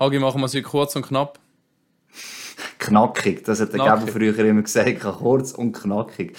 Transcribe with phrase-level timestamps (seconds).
[0.00, 1.38] Hagi, machen wir es kurz und knapp.
[2.78, 6.34] knackig, das hat der Gabo früher immer gesagt, kurz und knackig.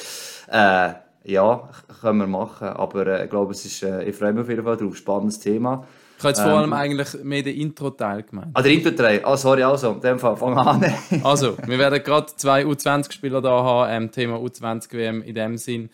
[0.48, 0.94] Äh,
[1.26, 1.69] ja,
[2.01, 4.63] können wir machen, aber äh, ich glaube, es ist, äh, ich freue mich auf jeden
[4.63, 5.85] Fall drauf, spannendes Thema.
[6.17, 8.50] Ich habe jetzt vor allem ähm, eigentlich mehr den Intro-Teil gemeint.
[8.55, 10.93] Ah, der Intro-Teil, ah, sorry, also, in dem Fall, fang an.
[11.23, 15.91] also, wir werden gerade zwei U20-Spieler da haben, ähm, Thema U20-WM in dem Sinn.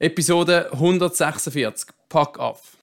[0.00, 2.76] Episode 146, Pack auf.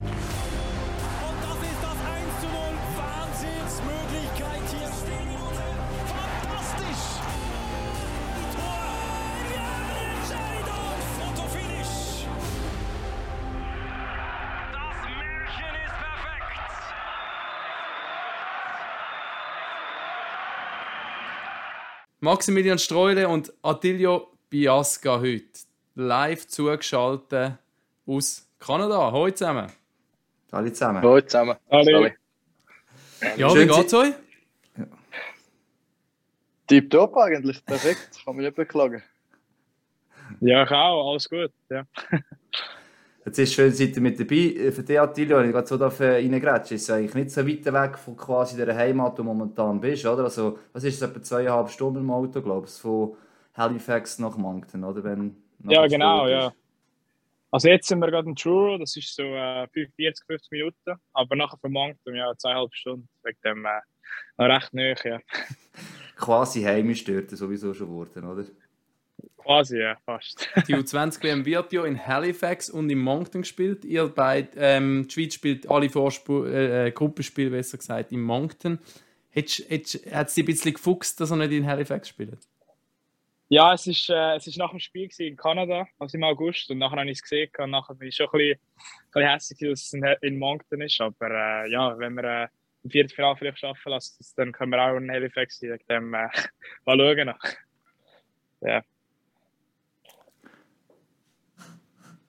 [22.24, 25.44] Maximilian Streule und Attilio Biasca heute
[25.96, 27.58] live zugeschaltet
[28.06, 29.10] aus Kanada.
[29.10, 29.66] Hallo zusammen.
[30.52, 31.02] Hallo zusammen.
[31.02, 31.56] Hallo zusammen.
[31.68, 32.08] Hallo.
[33.36, 34.14] Ja, Schön wie geht's euch?
[34.76, 34.86] Ja.
[36.68, 38.10] Tipptopp eigentlich, perfekt.
[38.24, 39.02] Kann mich nicht beklagen.
[40.38, 41.50] Ja, ich auch, alles gut.
[41.70, 41.84] Ja.
[43.24, 44.36] Jetzt ist schön, seid ihr mit dabei.
[44.36, 47.64] Äh, für dich, Attilio, wenn ich gerade so reingrätsche, ist es eigentlich nicht so weit
[47.64, 50.24] weg von quasi der Heimat, wo du momentan bist, oder?
[50.24, 53.16] Also, was ist es, etwa zweieinhalb Stunden im Auto, glaubst du, von
[53.54, 55.04] Halifax nach Moncton, oder?
[55.04, 56.52] Wenn ja, genau, ja.
[57.52, 61.36] Also jetzt sind wir gerade in Truro, das ist so äh, 40, 50 Minuten, aber
[61.36, 63.80] nachher von Moncton, ja, zweieinhalb Stunden, wegen dem äh,
[64.38, 65.20] noch recht nahe, ja.
[66.16, 68.44] quasi heimisch dort sowieso schon geworden, oder?
[69.44, 70.48] Quasi, ja, fast.
[70.68, 73.84] Die U20-WM wird ja in Halifax und in Moncton gespielt.
[73.84, 78.78] Ihr beide, ähm, die Schweiz spielt alle Vorsp äh, äh, Gruppenspiele, besser gesagt, in Moncton.
[79.34, 82.38] Hat es dich ein bisschen gefuchst, dass er nicht in Halifax spielt?
[83.48, 86.78] Ja, es ist, äh, es ist nach dem Spiel in Kanada, also im August, und
[86.78, 87.50] nachher habe ich es gesehen.
[87.58, 90.80] Und nachher bin ich schon ein bisschen, ein bisschen hässlich, dass es in, in Moncton
[90.80, 91.00] ist.
[91.00, 92.48] Aber äh, ja, wenn wir äh,
[92.82, 95.78] im Viertelfinale vielleicht schaffen lassen, dann können wir auch in Halifax sein.
[95.88, 96.28] Dem, äh,
[96.86, 97.34] mal schauen.
[98.62, 98.82] Ja.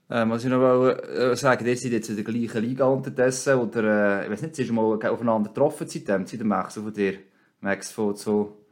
[0.09, 3.55] Ähm, was ich noch will, äh, sagen, ihr seid jetzt in der gleichen Liga unterdessen,
[3.55, 7.19] oder, äh, ich weiß nicht, sie mal aufeinander getroffen seitdem, seit dem Max von dir,
[7.61, 8.65] Max von so,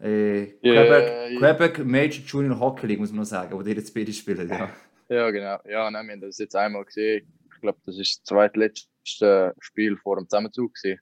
[0.00, 3.94] äh, Quebec, yeah, Quebec Major Junior Hockey League, muss man noch sagen, wo ihr jetzt
[3.94, 4.70] beide spielt, ja.
[5.08, 5.58] Ja, genau.
[5.66, 7.26] Ja, nein, wir haben das jetzt einmal gesehen.
[7.54, 11.00] Ich glaube, das ist das zweitletzte Spiel vor dem Zusammenzug gewesen,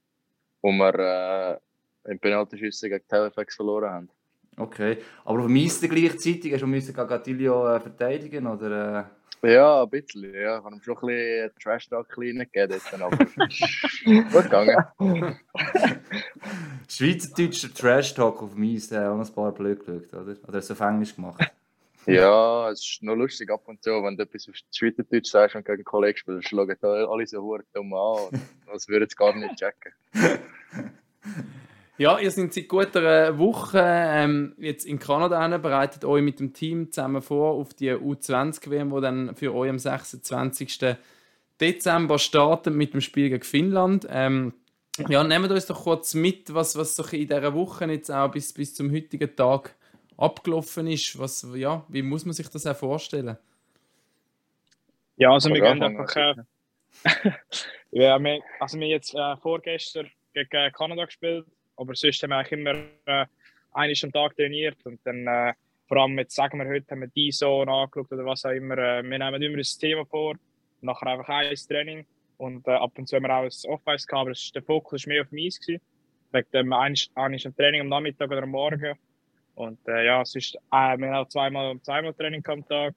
[0.61, 1.61] wo wir
[2.05, 4.09] äh, im Penaltyschüsse gegen Halifax verloren haben.
[4.57, 9.11] Okay, aber auf dem Eis gleichzeitig hast du gegen Gattilio äh, verteidigen, oder?
[9.45, 10.33] Ja, ein bisschen.
[10.35, 10.59] Ja.
[10.59, 13.17] Ich habe ihm schon ein bisschen Trash-Talk gegeben, aber
[14.33, 14.77] gut gegangen.
[16.89, 20.37] Schweizerdeutscher Trash-Talk auf dem Eis, der hat auch ein paar blöd geschaut, oder?
[20.47, 21.41] Oder hast du auf Englisch gemacht?
[22.05, 25.65] Ja, es ist noch lustig ab und zu, wenn du etwas auf Schweizerdeutsch sagst und
[25.65, 29.55] gegen einen Kollegen spielst, schlagen alle so hure dumm an, als würden sie gar nicht
[29.55, 29.93] checken.
[32.03, 36.53] Ja, ihr seid seit guter Woche ähm, jetzt in Kanada hin, bereitet euch mit dem
[36.53, 40.97] Team zusammen vor auf die U20-WM, die dann für euch am 26.
[41.61, 44.09] Dezember startet mit dem Spiel gegen Finnland.
[44.11, 44.53] Ähm,
[45.09, 48.53] ja, nehmt uns doch kurz mit, was, was so in dieser Woche jetzt auch bis,
[48.53, 49.77] bis zum heutigen Tag
[50.17, 51.17] abgelaufen ist.
[51.21, 53.39] Was, ja, wie muss man sich das auch vorstellen?
[55.19, 56.17] Ja, also wir gehen einfach...
[56.17, 56.35] Äh,
[57.93, 61.47] ja, wir, also wir jetzt äh, vorgestern gegen Kanada gespielt
[61.83, 62.75] aber sonst haben wir eigentlich immer
[63.07, 63.27] äh,
[63.73, 65.53] einmal am Tag trainiert und dann äh,
[65.87, 68.79] vor allem jetzt sagen wir heute haben wir die so angeschaut oder was auch immer.
[68.79, 70.37] Äh, wir nehmen immer ein Thema vor,
[70.81, 72.07] nachher einfach ein Training
[72.39, 75.13] und äh, ab und zu haben wir auch ein Off-Ice gehabt, aber der Fokus war
[75.13, 75.61] mehr auf Eis.
[75.61, 75.83] Gewesen.
[76.33, 78.95] Wegen dem einen ein Training am Nachmittag oder am Morgen.
[79.55, 82.95] Und äh, ja, sonst, äh, wir haben auch zweimal, zweimal Training am Tag.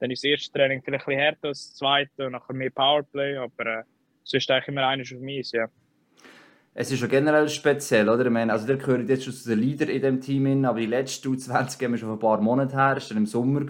[0.00, 2.70] Dann ist das erste Training vielleicht ein bisschen härter als das zweite und nachher mehr
[2.70, 3.82] Powerplay, aber äh,
[4.24, 5.68] sonst eigentlich immer eines auf Eis, ja
[6.74, 8.24] es ist schon generell speziell, oder?
[8.24, 10.80] Ich meine, also der gehört jetzt schon zu den Leader in dem Team, hin, aber
[10.80, 13.66] die letzte U20 haben schon ein paar Monate her, das war im Sommer.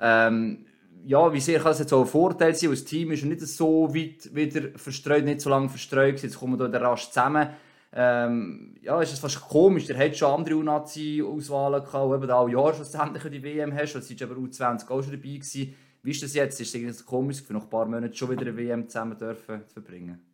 [0.00, 0.66] Ähm,
[1.04, 2.70] ja, wie sehr kann es jetzt auch ein Vorteil sein?
[2.70, 6.22] Das Team ist nicht so weit wieder verstreut, nicht so lange verstreut.
[6.22, 7.48] Jetzt kommen wir da rasch zusammen.
[7.92, 9.86] Ähm, ja, ist es fast komisch.
[9.86, 13.94] Der hat schon andere U-Nazi-Auswahlen gehabt, eben auch Jahr schlussendlich die WM hast.
[13.94, 15.74] Du warst aber U20 auch schon dabei gewesen.
[16.02, 16.60] Wie ist das jetzt?
[16.60, 19.72] Ist es komisch, für noch ein paar Monate schon wieder eine WM zusammen dürfen zu
[19.72, 20.27] verbringen?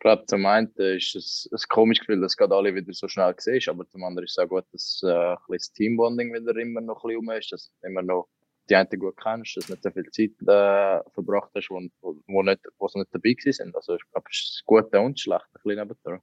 [0.00, 3.68] Glaube, zum einen ist es ein komisches Gefühl, dass gerade alle wieder so schnell siehst,
[3.68, 7.08] aber zum anderen ist es auch gut, dass äh, das Teambonding wieder immer noch ein
[7.08, 8.28] bisschen um ist, dass du immer noch
[8.70, 11.82] die einen gut kennst, dass du nicht so viel Zeit äh, verbracht hast, wo,
[12.26, 13.74] wo, nicht, wo sie nicht dabei sind.
[13.76, 16.20] Also ich glaube, es ist gut und schlecht, ein bisschen nebendran.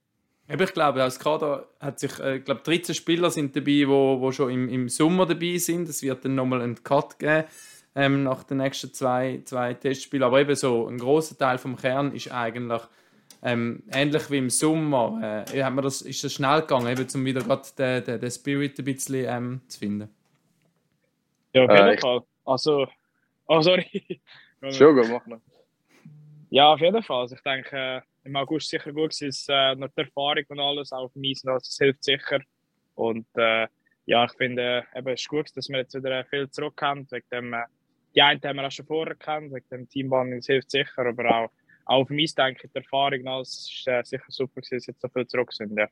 [0.50, 4.20] Ich glaube, als Kader hat sich, äh, ich glaube, 13 Spieler sind dabei, die wo,
[4.20, 5.88] wo schon im, im Sommer dabei sind.
[5.88, 7.44] Es wird dann nochmal einen Cut geben
[7.94, 10.24] ähm, nach den nächsten zwei, zwei Testspielen.
[10.24, 12.82] Aber eben so, ein großer Teil vom Kern ist eigentlich
[13.42, 17.24] ähm, ähnlich wie im Sommer, äh, hat man das, ist das schnell gegangen, eben, um
[17.24, 20.08] wieder gerade den, den, den Spirit ein bisschen ähm, zu finden?
[21.52, 22.22] Ja, auf jeden äh, Fall.
[22.44, 22.86] Also,
[23.46, 24.20] oh, sorry.
[24.70, 25.40] Schon gut, mach noch.
[26.50, 27.20] Ja, auf jeden Fall.
[27.20, 30.60] Also ich denke, äh, im August sicher gut gewesen, ist, äh, noch die Erfahrung und
[30.60, 32.40] alles auf dem Eis, das hilft sicher.
[32.94, 33.66] Und äh,
[34.06, 37.06] ja, ich finde, äh, eben, es ist gut, dass wir jetzt wieder viel zurückkommen.
[37.10, 37.64] Wegen dem, äh,
[38.14, 41.30] die einen haben wir auch schon vorher gekannt, wegen dem Teambanding, das hilft sicher, aber
[41.30, 41.50] auch,
[41.88, 45.00] auch dem Eis denke ich, die Erfahrung und alles ist äh, sicher super dass jetzt
[45.00, 45.76] so viel zurück sind.
[45.76, 45.88] Ja.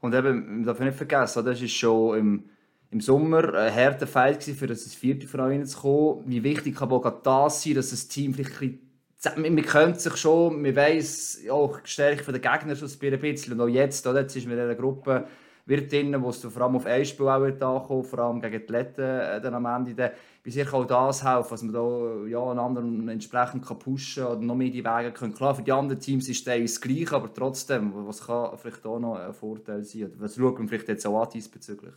[0.00, 2.50] Und eben, man darf nicht vergessen, das ist schon im
[2.90, 6.22] im Sommer ein harter Fight für das vierte Verein zu kommen.
[6.26, 8.80] Wie wichtig kann auch das sein, dass das Team vielleicht ein
[9.14, 13.52] bisschen, man kennt sich schon, man weiss auch die Stärke der Gegner schon ein bisschen.
[13.52, 15.26] Und auch jetzt, oder, jetzt ist man in einer Gruppe
[15.66, 18.66] wird drin, wo es vor allem auf ein Spiel auch wird ankommen, vor allem gegen
[18.66, 20.12] die Letten äh, dann am Ende.
[20.48, 24.40] Wie sicher auch das helfen, dass man da ja, einen anderen entsprechend kann pushen oder
[24.40, 25.34] noch mehr die Wege können.
[25.34, 29.16] Klar, für die anderen Teams ist es gleich, aber trotzdem, was kann vielleicht auch noch
[29.16, 30.04] ein Vorteil sein?
[30.04, 31.92] Oder was schaut man vielleicht jetzt auch an diesbezüglich?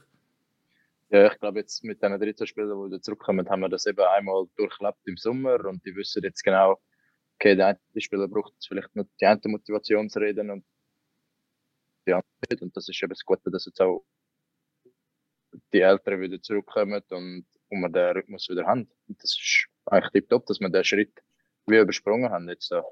[1.12, 4.02] Ja, ich glaube, jetzt mit den 13 Spielern, die wieder zurückkommen, haben wir das eben
[4.02, 6.78] einmal durchlebt im Sommer und die wissen jetzt genau,
[7.36, 10.66] okay, der eine Spieler braucht vielleicht nur die eine Motivation zu reden und
[12.06, 12.62] die andere nicht.
[12.62, 14.04] Und das ist eben das Gute, dass jetzt auch
[15.72, 18.90] die Älteren wieder zurückkommen und, und wir den Rhythmus wieder haben.
[19.08, 21.22] Das ist eigentlich tiptop, dass wir den Schritt
[21.68, 22.84] wie übersprungen haben jetzt da.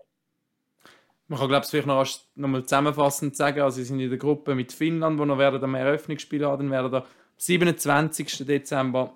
[1.27, 4.17] Man kann, glaube ich, vielleicht noch, noch mal zusammenfassend sagen, also sie sind in der
[4.17, 7.05] Gruppe mit Finnland, wo noch werden am Eröffnungsspiel haben, dann werden da
[7.37, 8.45] 27.
[8.47, 9.13] Dezember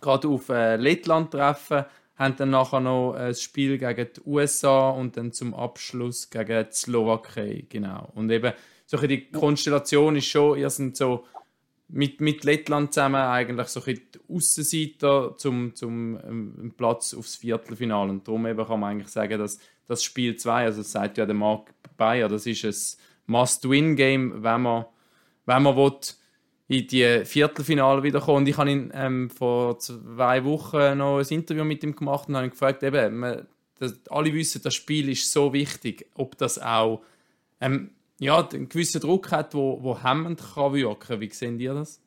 [0.00, 1.84] gerade auf äh, Lettland treffen,
[2.16, 6.72] haben dann nachher noch ein Spiel gegen die USA und dann zum Abschluss gegen die
[6.72, 8.10] Slowakei, genau.
[8.14, 8.52] Und eben,
[8.86, 11.24] so die Konstellation ist schon, ihr sind so
[11.92, 18.10] mit, mit Lettland zusammen eigentlich so die Aussenseiter zum, zum ähm, Platz aufs Viertelfinale.
[18.10, 21.26] Und darum eben kann man eigentlich sagen, dass das Spiel 2, also das sagt ja
[21.26, 24.86] der Marc Bayer, das ist ein Must-Win-Game, wenn man,
[25.44, 25.92] wenn man will,
[26.68, 28.38] in die Viertelfinale wiederkommen.
[28.38, 32.36] Und ich habe ihn ähm, vor zwei Wochen noch ein Interview mit ihm gemacht und
[32.36, 33.46] habe ihn gefragt, eben, man,
[33.78, 37.02] das, alle wissen, das Spiel ist so wichtig, ob das auch
[37.60, 37.90] ähm,
[38.22, 41.20] ja, einen gewissen Druck hat, wo, wo hemmend kann wirken.
[41.20, 42.00] Wie sehen ihr das?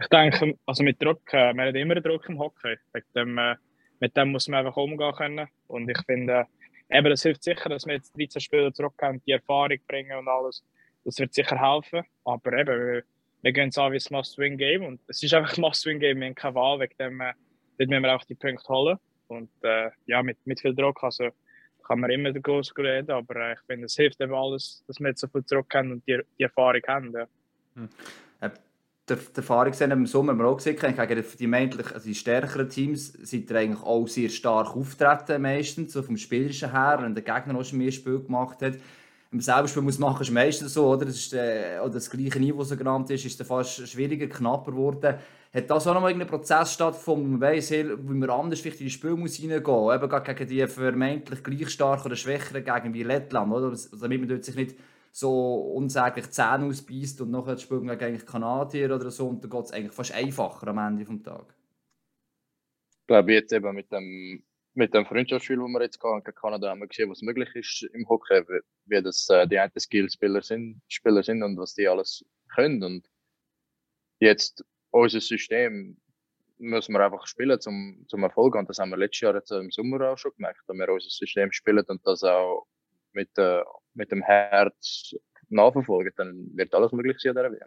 [0.00, 2.76] Ich denke, also mit Druck, äh, man hat immer Druck im Hockey.
[2.92, 3.56] Mit dem, äh,
[3.98, 5.48] mit dem muss man einfach umgehen können.
[5.66, 6.46] Und ich finde,
[6.88, 10.28] äh, eben, das hilft sicher, dass wir jetzt 13 Spieler zurückkommen, die Erfahrung bringen und
[10.28, 10.64] alles.
[11.04, 12.04] Das wird sicher helfen.
[12.24, 13.02] Aber eben, wir,
[13.42, 14.84] wir gehen es an wie ein Must-Win-Game.
[14.84, 16.78] Und es ist einfach ein Must-Win-Game, wir haben keine Wahl.
[16.78, 17.32] Wegen dem äh,
[17.78, 18.98] müssen wir auch die Punkte holen.
[19.26, 21.30] Und äh, ja, mit, mit viel Druck also,
[21.86, 23.10] kann man immer Goals reden.
[23.10, 25.92] Aber äh, ich finde, es hilft eben alles, dass wir jetzt so viel Druck haben
[25.92, 27.12] und die, die Erfahrung haben.
[27.12, 27.26] Ja.
[27.74, 27.88] Hm.
[28.40, 28.50] Äh,
[29.06, 32.68] der Erfahrung sehen im Sommer haben wir auch gesehen, gegen die, meintlich, also die stärkeren
[32.70, 37.58] Teams sind eigentlich auch sehr stark auftreten meistens, so vom Spielerischen her, wenn der Gegner
[37.58, 38.74] auch schon mehr Spiel gemacht hat
[39.34, 41.06] im Selbstspiel muss machen, ist meistens so, oder?
[41.06, 44.70] Das, ist, äh, oder das gleiche Niveau, so genannt ist, ist dann fast schwieriger, knapper
[44.70, 45.16] geworden.
[45.54, 48.80] Hat das auch noch mal irgendein Prozess stattgefunden, wo man weiss, wie man anders vielleicht
[48.80, 52.92] in die Spiel muss reingehen eben gerade gegen die vermeintlich gleich starken oder schwächeren Gegner
[52.92, 53.76] wie Lettland, oder?
[54.00, 54.76] Damit man dort sich nicht
[55.12, 59.64] so unsäglich Zähne ausbeißt und nachher spielt man gegen Kanadier oder so und dann geht
[59.64, 61.54] es eigentlich fast einfacher am Ende des Tages.
[63.02, 64.42] Ich glaube jetzt eben mit dem
[64.76, 68.08] mit dem Freundschaftsspiel, das wir jetzt gegen Kanada haben wir gesehen, was möglich ist im
[68.08, 68.42] Hockey,
[68.86, 72.82] wie das äh, die einen Skillspieler sind, Spieler sind und was die alles können.
[72.82, 73.08] Und
[74.18, 75.96] jetzt unser System
[76.58, 78.54] müssen wir einfach spielen zum, zum Erfolg.
[78.54, 81.10] Und das haben wir letztes Jahr jetzt im Sommer auch schon gemerkt, dass wir unser
[81.10, 82.66] System spielen und das auch
[83.12, 83.62] mit, äh,
[83.94, 85.14] mit dem Herz
[85.48, 86.12] nachverfolgen.
[86.16, 87.66] Dann wird alles möglich sein an dieser.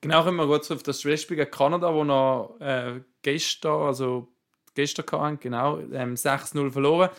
[0.00, 4.28] Genau, kommen wir kurz auf das Spiel gegen Kanada, wo noch äh, gestern, also
[4.74, 7.10] gestern hatten, genau, ähm, 6-0 verloren.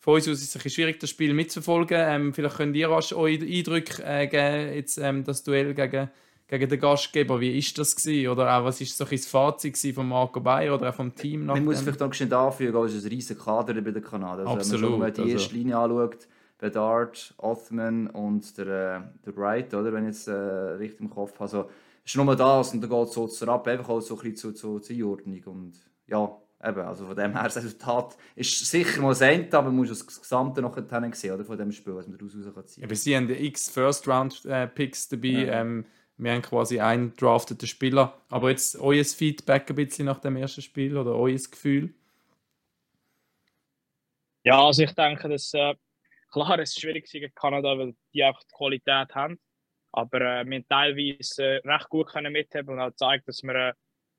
[0.00, 1.96] Von uns aus ist es ein schwierig, das Spiel mitzuverfolgen.
[1.98, 6.10] Ähm, vielleicht könnt ihr rasch eure Eindrücke äh, geben, jetzt, ähm, das Duell gegen,
[6.58, 7.40] gegen den Gastgeber.
[7.40, 8.28] Wie ist das gewesen?
[8.28, 11.46] Oder auch, was ist so ein das Fazit von Marco Bayer oder auch vom Team?
[11.46, 14.46] Man muss vielleicht auch schnell anfügen, es ist ein riesiger Kader bei den Kanadiern.
[14.46, 14.92] Also, Absolut.
[14.92, 19.92] Wenn man die also erste Linie anschaut, Bedard, Othman und der, äh, der Wright, oder,
[19.92, 21.42] wenn ich es äh, richtig im Kopf habe.
[21.42, 21.70] Also,
[22.04, 24.54] es ist nur das und dann geht es so ab, einfach auch so ein bisschen
[24.54, 25.42] zur, zur Einordnung.
[25.46, 29.76] Und ja, Eben, also von dem her, das Resultat ist sicher mal ein aber man
[29.76, 30.74] muss das Gesamte noch
[31.12, 32.96] sehen, oder, von dem Spiel, was man daraus ziehen kann.
[32.96, 35.28] Sie haben x First-Round-Picks dabei.
[35.28, 35.60] Ja.
[35.60, 35.84] Ähm,
[36.16, 38.20] wir haben quasi einen drafteten Spieler.
[38.28, 41.94] Aber jetzt euer Feedback ein bisschen nach dem ersten Spiel oder euer Gefühl?
[44.44, 45.74] Ja, also ich denke, dass äh,
[46.30, 49.38] klar, es ist schwierig gegen Kanada, weil die einfach die Qualität haben.
[49.92, 53.54] Aber äh, wir haben teilweise äh, recht gut können mitheben und auch gezeigt, dass wir
[53.54, 53.72] äh,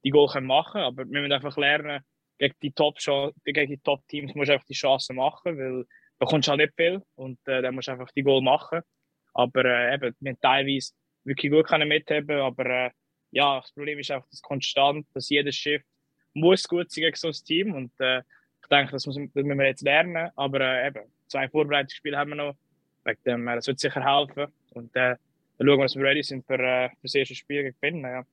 [0.04, 0.86] die Goal machen können.
[0.86, 2.02] Aber wir müssen einfach lernen,
[2.38, 2.98] gegen die Top
[3.46, 5.86] gegen die Top musst du einfach die Chancen machen, weil
[6.18, 8.82] bekommst du halt nicht viel und äh, dann musst du einfach die Goal machen.
[9.34, 10.92] Aber äh, eben, wir haben teilweise
[11.26, 12.92] wirklich gut können mithaben, aber äh,
[13.32, 15.84] ja, das Problem ist einfach, dass konstant, dass jedes Schiff
[16.34, 19.60] muss gut sein gegen so ein Team und äh, ich denke, das, muss, das müssen
[19.60, 22.56] wir jetzt lernen, aber äh, eben, zwei Vorbereitungsspiele haben wir noch,
[23.04, 25.16] wegen dem, äh, das wird sicher helfen und äh,
[25.58, 28.26] dann schauen wir, dass wir ready sind für, äh, das erste Spiel gegen Finnen, ja.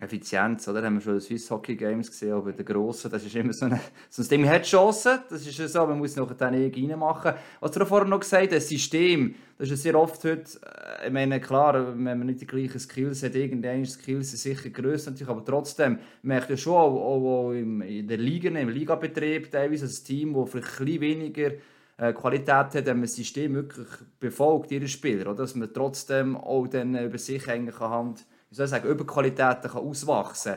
[0.00, 0.82] Effizienz, oder?
[0.82, 3.66] Haben wir schon in Swiss Hockey Games gesehen, aber der Grossen, das ist immer so,
[3.66, 6.90] eine, so ein Ding, man hat Chancen, das ist so, man muss noch dann irgendwie
[6.90, 7.34] reinmachen.
[7.60, 10.58] Was du vorher noch gesagt hast, das System, das ist ja sehr oft heute,
[11.02, 14.70] äh, ich meine, klar, wenn man nicht die gleichen Skills hat, irgendeine Skills sind sicher
[14.70, 18.68] grösser natürlich, aber trotzdem, man merkt ja schon auch, auch, auch in der Liga, im
[18.70, 21.50] Ligabetrieb teilweise ein Team, das vielleicht ein bisschen weniger
[21.98, 23.86] äh, Qualität hat, wenn man das System wirklich
[24.18, 25.42] befolgt, ihre Spieler, oder?
[25.42, 29.82] dass man trotzdem auch dann über sich eigentlich Hand wie soll ich sagen, Überqualitäten kann
[29.82, 30.56] auswachsen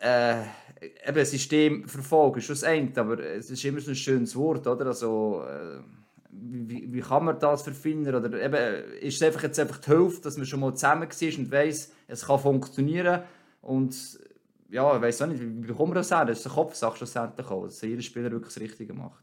[0.00, 0.42] kann.
[0.80, 4.34] Äh, eben, ein System verfolgen ist das eine, aber es ist immer so ein schönes
[4.34, 4.86] Wort, oder?
[4.86, 5.78] Also, äh,
[6.28, 8.12] wie, wie kann man das verfinden?
[8.12, 11.38] Oder eben, ist es einfach jetzt einfach die Hilfe, dass man schon mal zusammen war
[11.38, 13.22] und weiss, es kann funktionieren
[13.60, 13.94] und
[14.70, 16.24] ja, ich weiß auch nicht, wie bekommt man das her?
[16.24, 19.22] Das ist eine Kopfsache schlussendlich auch, dass jeder Spieler wirklich das Richtige macht.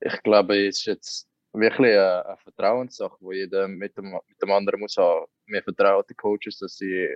[0.00, 1.27] Ich glaube, es ist jetzt
[1.58, 5.26] wirklich eine, eine Vertrauenssache, wo jeder mit dem, mit dem anderen muss haben.
[5.46, 7.14] Wir vertrauen den Coaches, dass sie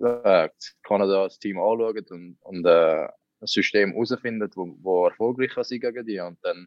[0.00, 0.48] äh,
[0.82, 3.04] Kanada das Team anschauen und, und äh,
[3.44, 6.20] ein System herausfinden, wo, wo erfolgreich kann sein gegen die.
[6.20, 6.66] Und dann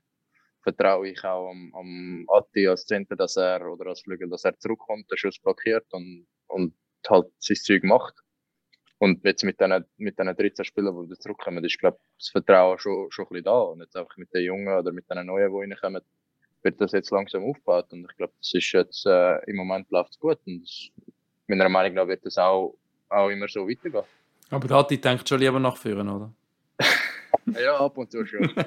[0.62, 4.58] vertraue ich auch am, am Atti als Center, dass er oder als Flügel, dass er
[4.60, 6.74] zurückkommt, den Schuss blockiert und, und
[7.10, 8.16] halt sein Zeug macht.
[9.00, 13.12] Und jetzt mit diesen, mit diesen 13 Spielern, die zurückkommen, ist, glaube das Vertrauen schon,
[13.12, 13.60] schon ein bisschen da.
[13.60, 16.02] Und jetzt einfach mit den Jungen oder mit den Neuen, die reinkommen,
[16.68, 20.12] wird das jetzt langsam aufgebaut und ich glaube, das ist jetzt äh, im Moment läuft
[20.12, 20.90] es gut und das,
[21.48, 22.76] meiner Meinung nach wird das auch,
[23.10, 24.04] auch immer so weitergehen.
[24.50, 26.32] Aber Dati denkt schon lieber nach vorne, oder?
[27.60, 28.52] ja, ab und zu schon.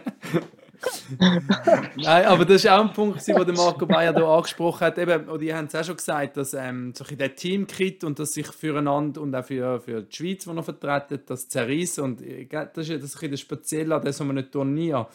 [1.97, 4.97] Nein, aber das ist auch ein Punkt, den Marco Bayer hier angesprochen hat.
[4.97, 8.33] Eben, und die haben es auch schon gesagt, dass ähm, so der Teamkit und dass
[8.33, 12.02] sich füreinander und auch für, für die Schweiz, die noch vertreten, das zerreißen.
[12.02, 15.07] Und äh, das ist ja das, das Spezielle an diesem Turnier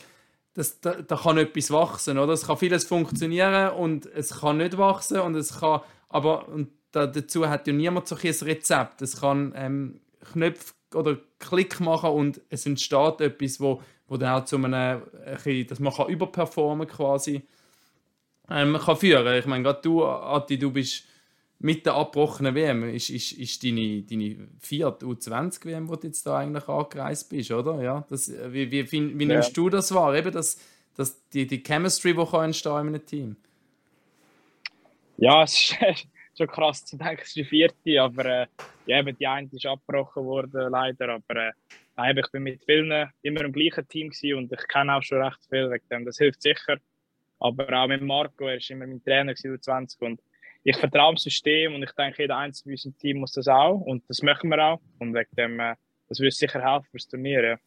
[0.56, 2.34] das, da, da kann etwas wachsen, oder?
[2.34, 7.06] Es kann vieles funktionieren und es kann nicht wachsen und es kann, aber und da,
[7.06, 9.02] dazu hat ja niemand so ein Rezept.
[9.02, 10.00] Es kann ähm,
[10.32, 15.68] Knöpfe oder Klick machen und es entsteht etwas, wo, wo dann auch zu einem, ein
[15.68, 17.42] dass man kann überperformen quasi
[18.50, 19.38] ähm, kann führen.
[19.38, 21.04] Ich meine, gerade du, Adi, du bist
[21.60, 26.40] mit der abgebrochenen WM ist, ist, ist deine, deine vierte U20-WM, wo du jetzt da
[26.40, 27.82] eigentlich angereist bist, oder?
[27.82, 29.64] Ja, das, wie wie, wie, wie nimmst ja.
[29.64, 30.16] du das wahr?
[30.16, 30.60] Eben das,
[30.96, 33.36] das, die, die Chemistry, die kann entstehen in einem Team?
[35.18, 35.78] Ja, es ist
[36.38, 38.48] schon krass zu denken, es ist die vierte, aber äh,
[38.86, 41.10] ja, eben die eine ist abgebrochen worden, leider.
[41.10, 41.54] Aber
[41.98, 45.40] äh, ich bin mit vielen immer im gleichen Team und ich kenne auch schon recht
[45.50, 46.06] viel wegen dem.
[46.06, 46.78] Das hilft sicher.
[47.40, 50.22] Aber auch mit Marco, er war immer mein Trainer, U20 und
[50.66, 53.80] ich vertraue dem System und ich denke, jeder Einzelne in unserem Team muss das auch
[53.82, 54.82] und das machen wir auch.
[54.98, 55.76] Und wegen dem, äh,
[56.10, 57.44] das würde sicher helfen fürs Turnier.
[57.44, 57.58] Ja.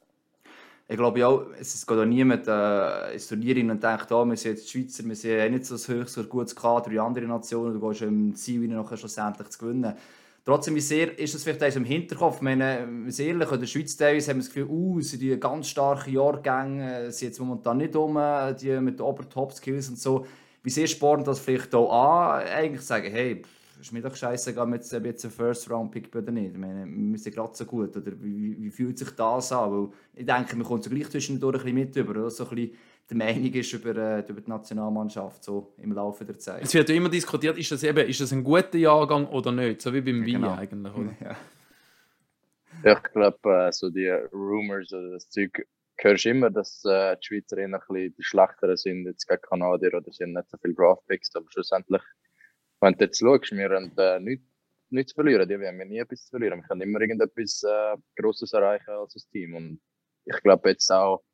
[0.89, 4.37] Ich glaube auch, es geht auch niemand äh, ins Turnier rein und denkt, oh, wir
[4.37, 7.27] sind jetzt Schweizer, wir sind ja nicht so ein höchst oder gutes Kader wie andere
[7.27, 9.95] Nationen, du gehst im Ziel rein, schlussendlich zu gewinnen.
[10.45, 12.37] Trotzdem ist das vielleicht im Hinterkopf.
[12.37, 16.11] Ich meine, ehrlich, in der Schweiz haben wir das Gefühl, uh, sind die ganz starken
[16.11, 18.19] Jahrgänge, sind jetzt momentan nicht um,
[18.59, 20.25] die mit den Ober-Top-Skills und so
[20.63, 23.43] wie sehr spornt das vielleicht auch an, eigentlich sagen, hey,
[23.81, 26.53] ist mir doch scheiße, ob jetzt, jetzt ein First-Round-Pick oder nicht.
[26.53, 27.97] Ich meine, wir sind gerade so gut.
[27.97, 29.71] Oder wie, wie, fühlt sich das an?
[29.71, 32.57] Weil ich denke, man kommt so gleich zwischendurch ein bisschen mit über, oder so ein
[32.57, 32.77] bisschen
[33.11, 36.63] die Meinung ist über, äh, über die Nationalmannschaft so im Laufe der Zeit.
[36.63, 39.81] Es wird ja immer diskutiert, ist das, eben, ist das ein guter Jahrgang oder nicht?
[39.81, 40.55] So wie beim Wein genau.
[40.55, 41.17] eigentlich, oder?
[42.85, 42.93] Ja.
[42.93, 45.67] Ich glaube, äh, so die Rumors oder das Zeug
[46.05, 50.13] hörst immer, dass äh, die Schweizer ein bisschen die Schlechteren sind, jetzt gegen Kanadier oder
[50.13, 52.03] sind nicht so viel Draftpicks, aber schlussendlich,
[52.81, 54.47] wenn du jetzt schaust, wir haben äh, nichts,
[54.91, 57.97] nichts zu verlieren, die, wir haben nie etwas zu verlieren, wir können immer irgendetwas äh,
[58.17, 59.81] Grosses erreichen als Team und
[60.25, 61.25] ich glaube jetzt auch,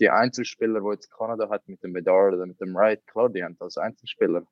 [0.00, 3.44] die Einzelspieler, die jetzt Kanada hat mit dem Bedard oder mit dem Wright, klar, die
[3.44, 4.46] haben als Einzelspieler.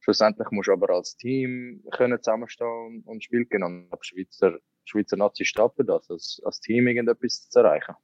[0.00, 5.44] Schlussendlich musst du aber als Team können zusammenstehen und, spielen und die Schweizer, Schweizer Nazi
[5.46, 7.94] für das, als, als Team irgendetwas zu erreichen.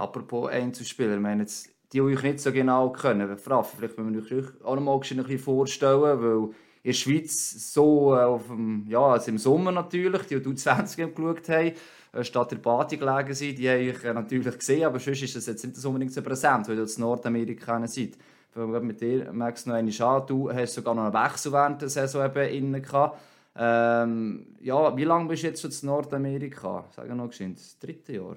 [0.00, 4.38] Apropos Einzelspieler, ich meine jetzt, die, euch nicht so genau kennen, Fraff, vielleicht müssen wir
[4.38, 6.50] euch auch noch mal ein bisschen vorstellen, weil
[6.82, 11.14] in der Schweiz so äh, auf dem, ja, also im Sommer natürlich, die die 20
[11.14, 11.72] geschaut haben,
[12.12, 15.36] äh, statt der Party gelegen sind, die habe ich äh, natürlich gesehen, aber sonst ist
[15.36, 18.16] das jetzt nicht unbedingt so präsent, weil ihr in Nordamerika seid.
[18.54, 21.88] Weil mit dir, Max, noch einmal an, du hast sogar noch einen Wechsel während der
[21.90, 23.20] Saison eben innen gehabt.
[23.54, 26.86] Ähm, ja, wie lange bist du jetzt schon in Nordamerika?
[26.90, 28.36] Sagen wir noch geschwind, das dritte Jahr?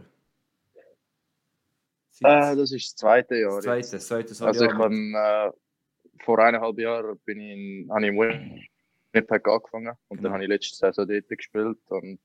[2.21, 3.55] Äh, das ist das zweite Jahr.
[3.55, 4.47] Das zweite, das zweite Jahr.
[4.47, 8.67] Also ich habe äh, vor eineinhalb Jahren bin ich in, habe ich in
[9.13, 10.23] Winnipeg angefangen und genau.
[10.23, 12.19] dann habe ich letzte Saison dort gespielt und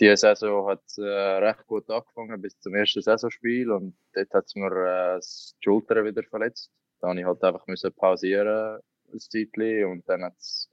[0.00, 4.54] die Saison hat äh, recht gut angefangen bis zum ersten Saisonspiel und dort hat es
[4.54, 6.70] mir äh, das Schulter wieder verletzt.
[7.00, 8.80] Da habe ich halt einfach müssen pausieren
[9.12, 10.68] ein Zeitchen und dann hat's,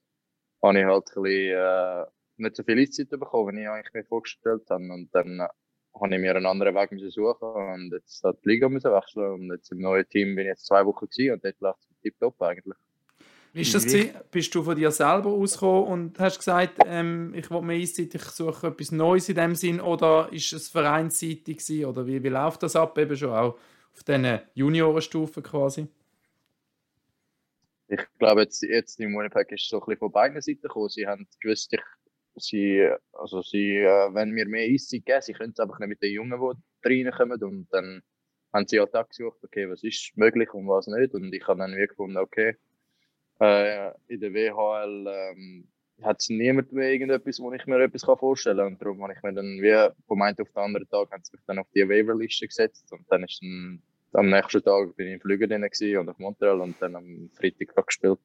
[0.63, 2.05] habe ich halt ein bisschen, äh,
[2.37, 5.47] nicht so viel Eiszeit bekommen, wie ich eigentlich mir vorgestellt habe und dann
[5.93, 9.33] habe ich mir einen anderen Weg müssen suchen und jetzt hat die Liga müssen wechseln
[9.33, 11.99] und jetzt im neuen Team bin ich jetzt zwei Wochen gewesen und dort läuft es
[12.01, 12.77] tiptop eigentlich.
[13.53, 14.11] Wie ist das gewesen?
[14.31, 18.23] Bist du von dir selber ausgekommen und hast gesagt, ähm, ich will mehr Eiszeit, ich
[18.23, 22.63] suche etwas Neues in dem Sinn oder ist es vereinsseitig gewesen, oder wie, wie läuft
[22.63, 23.57] das ab, eben schon auch
[23.93, 25.87] auf diesen Juniorenstufen quasi?
[27.89, 30.87] Ich glaube, jetzt, jetzt im Winnipeg ist es so ein bisschen von beiden Seiten gekommen.
[30.87, 31.81] Sie haben gewusst, ich,
[32.35, 36.01] sie, also sie, äh, wenn wir mehr Eiszeit geben, sie können es einfach nicht mit
[36.01, 36.39] den Jungen,
[36.83, 37.43] die reinkommen.
[37.43, 38.01] Und dann
[38.53, 41.13] haben sie halt auch gesucht, okay, was ist möglich und was nicht.
[41.13, 42.55] Und ich habe dann wie gefunden, okay,
[43.39, 45.67] äh, in der WHL ähm,
[46.01, 48.67] hat es niemand mehr irgendetwas, wo ich mir etwas vorstellen kann.
[48.67, 51.35] Und darum habe ich mir dann wie vom einen auf den anderen Tag haben sie
[51.35, 52.91] mich dann auf die Waiverliste gesetzt.
[52.91, 53.81] Und dann ist dann
[54.13, 57.87] am nächsten Tag bin ich im Flüger drin und auf Montreal und dann am Freitag
[57.87, 58.19] gespielt.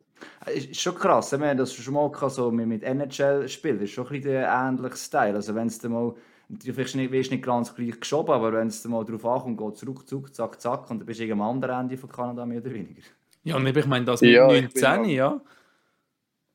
[0.47, 4.13] Ist schon krass, wenn man das schon mal so mit NHL spielt, ist schon ein
[4.13, 5.35] bisschen ein ähnlicher Style.
[5.35, 6.15] Also wenn es mal
[6.49, 9.77] du vielleicht nicht, wirst nicht ganz gleich geschoben, aber wenn es mal darauf ankommt, geht
[9.77, 12.73] zurück, zurück, zack, zack und dann bist du am anderen Ende von Kanada mehr oder
[12.73, 13.03] weniger.
[13.43, 15.41] Ja, und ich meine das mit ja, 19, am, ja?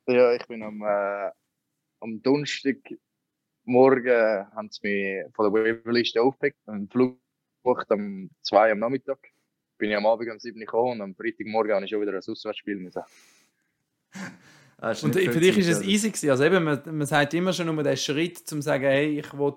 [0.07, 1.29] Ja, ich bin am, äh,
[1.99, 7.17] am Donnerstagmorgen haben sie mich von der Waiverliste aufgepickt und Flug
[7.63, 9.19] am 2 am Nachmittag.
[9.77, 12.11] Bin ich am Abend um 7 Uhr gekommen und am Freitagmorgen habe ich schon wieder
[12.11, 13.01] ein Auswärtsspiel müssen.
[14.83, 16.31] Ah, und für dich ist es easy gewesen.
[16.31, 19.31] Also eben, man, man sagt immer schon um den Schritt, um zu sagen, hey, ich
[19.37, 19.53] will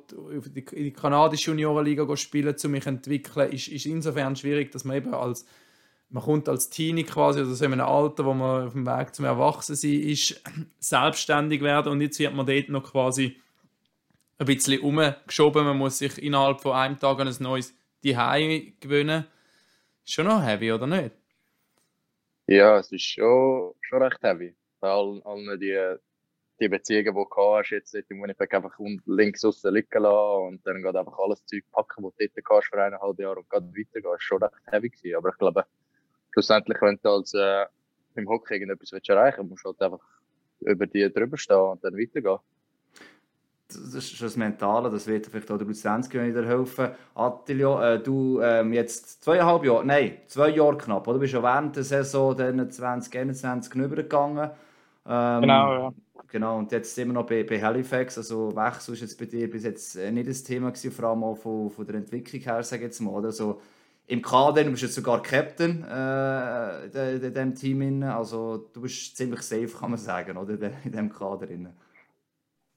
[0.73, 4.97] in die kanadische Juniorenliga spielen, um mich zu entwickeln, ist, ist insofern schwierig, dass man
[4.99, 5.47] eben als
[6.11, 9.15] man kommt als Teenie quasi, oder so in einem Alter, wo man auf dem Weg
[9.15, 10.41] zum Erwachsensein ist,
[10.79, 13.37] selbstständig werden und jetzt wird man dort noch quasi
[14.39, 15.65] ein bisschen umgeschoben.
[15.65, 19.25] Man muss sich innerhalb von einem Tag an ein neues Zuhause gewöhnen.
[20.05, 21.15] Ist schon noch heavy, oder nicht?
[22.47, 24.55] Ja, es ist schon, schon recht heavy.
[24.81, 25.97] Allen, allen die,
[26.61, 30.83] die Beziehungen, die du hast, jetzt im Winnipeg einfach links außen liegen lassen und dann
[30.83, 34.15] geht einfach alles Zeug packen, was du dort hast für eineinhalb Jahre und geht weitergehen.
[34.15, 35.17] ist schon recht heavy gewesen.
[35.17, 35.65] Aber ich glaube,
[36.33, 37.65] schlussendlich, wenn du als äh,
[38.17, 40.07] im Hockey irgendetwas erreichen willst, musst du halt einfach
[40.61, 42.39] über die drüber stehen und dann weitergehen.
[43.75, 46.89] Das ist das Mentale, das wird vielleicht auch der Luzernski wieder helfen.
[47.15, 51.15] Attilio, äh, du ähm, jetzt zweieinhalb Jahre, nein, zwei Jahre knapp, oder?
[51.15, 54.51] Du bist ja während der Saison dann 2021 rübergegangen.
[55.07, 55.93] Ähm, genau, ja.
[56.29, 59.63] Genau, und jetzt immer noch bei, bei Halifax, also Wechsel ist jetzt bei dir bis
[59.63, 62.83] jetzt äh, nicht das Thema gewesen, vor allem auch von, von der Entwicklung her, sage
[62.83, 63.27] ich jetzt mal, oder?
[63.27, 63.61] Also,
[64.07, 68.03] im Kader, du bist jetzt sogar Captain äh, in diesem Team.
[68.03, 70.55] Also du bist ziemlich safe, kann man sagen, oder?
[70.85, 71.47] in diesem Kader.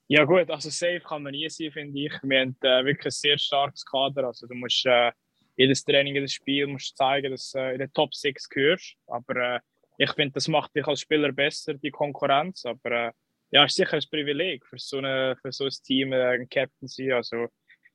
[0.10, 2.14] Ja gut, also safe kann man nie sein, finde ich.
[2.24, 4.28] Wir haben äh, wirklich ein sehr starkes Kader.
[4.28, 5.12] Also du musst äh,
[5.58, 8.96] jedes Training, jedes Spiel musst zeigen, dass du äh, in den Top 6 gehörst.
[9.08, 9.60] Aber äh,
[9.98, 12.66] ich finde, das macht dich als Spieler besser, die Konkurrenz.
[12.66, 13.12] Aber äh,
[13.52, 16.88] ja, ist sicher ein Privileg für so, eine, für so ein Team äh, ein Captain
[16.88, 17.12] zu sein.
[17.12, 17.44] Also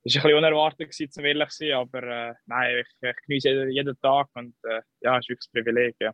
[0.03, 3.71] ist ein bisschen unerwartet gewesen, zum ehrlich zu sein, aber nein, ich, ich genieße jeden,
[3.71, 4.53] jeden Tag und
[4.99, 6.13] ja, es ist wirklich ein Privileg, ja.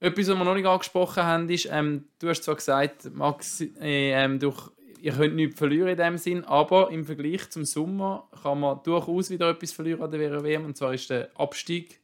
[0.00, 4.12] Etwas, was wir noch nicht angesprochen haben, ist, ähm, du hast zwar gesagt, Max, äh,
[4.12, 4.70] ähm, durch,
[5.02, 9.28] ihr könnt nichts verlieren in dem Sinn, aber im Vergleich zum Sommer kann man durchaus
[9.28, 12.00] wieder etwas verlieren an der WM, und zwar ist der Abstieg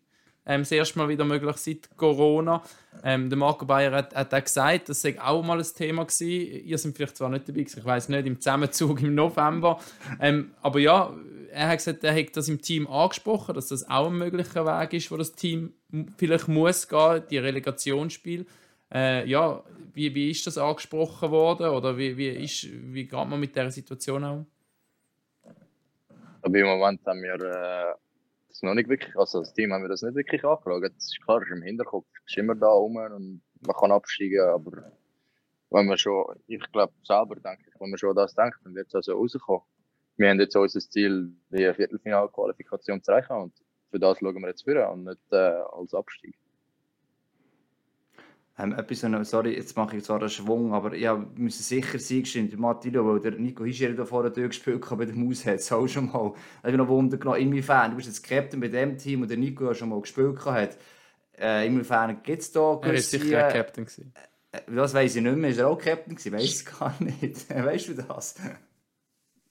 [0.47, 2.63] ähm, das erste Mal wieder möglich seit Corona.
[3.03, 6.65] Ähm, der Marco Bayer hat, hat auch gesagt, das sei auch mal ein Thema gewesen.
[6.65, 9.81] Ihr seid vielleicht zwar nicht dabei ich weiß nicht, im Zusammenzug im November.
[10.21, 11.13] Ähm, aber ja,
[11.51, 14.93] er hat gesagt, er hat das im Team angesprochen, dass das auch ein möglicher Weg
[14.93, 15.73] ist, wo das Team
[16.17, 18.47] vielleicht muss gehen, die Relegationsspiel.
[18.93, 19.63] Äh, ja,
[19.95, 23.71] wie, wie ist das angesprochen worden oder wie, wie, ist, wie geht man mit dieser
[23.71, 24.47] Situation um?
[26.43, 27.95] Aber im Moment haben wir äh,
[28.49, 30.85] das noch nicht wirklich, also das Team haben wir das nicht wirklich angeschaut.
[30.85, 34.93] Das ist klar, ist im Hinterkopf, ist immer da rum und man kann absteigen, aber
[35.71, 38.87] wenn man schon, ich glaube selber denke ich, wenn man schon das denkt, dann wird
[38.87, 39.63] es also rauskommen.
[40.17, 43.53] Wir haben jetzt unser Ziel, die Viertelfinalqualifikation zu erreichen und
[43.97, 46.35] für das schauen wir jetzt für und nicht äh, als Abstieg.
[48.59, 52.59] Ähm, etwas, sorry, jetzt mache ich zwar einen Schwung, aber ja, müssen sicher sein, gestimmt,
[52.59, 55.87] Mattilo, weil der Nico Hischer da vorne durchgespielt hat bei der Maus hat es auch
[55.87, 56.33] schon mal.
[56.67, 59.65] Ich noch Wunder genommen, inwiefern, du bist jetzt Captain bei dem Team und der Nico
[59.65, 60.77] ja schon mal gespielt hat.
[61.39, 64.13] Äh, inwiefern gibt es da Er ist sicher ein Captain gewesen.
[64.53, 66.33] Äh, das weiß ich nicht mehr, ist er auch Captain gewesen?
[66.33, 67.51] Weiß ich gar nicht.
[67.55, 68.35] weißt du das?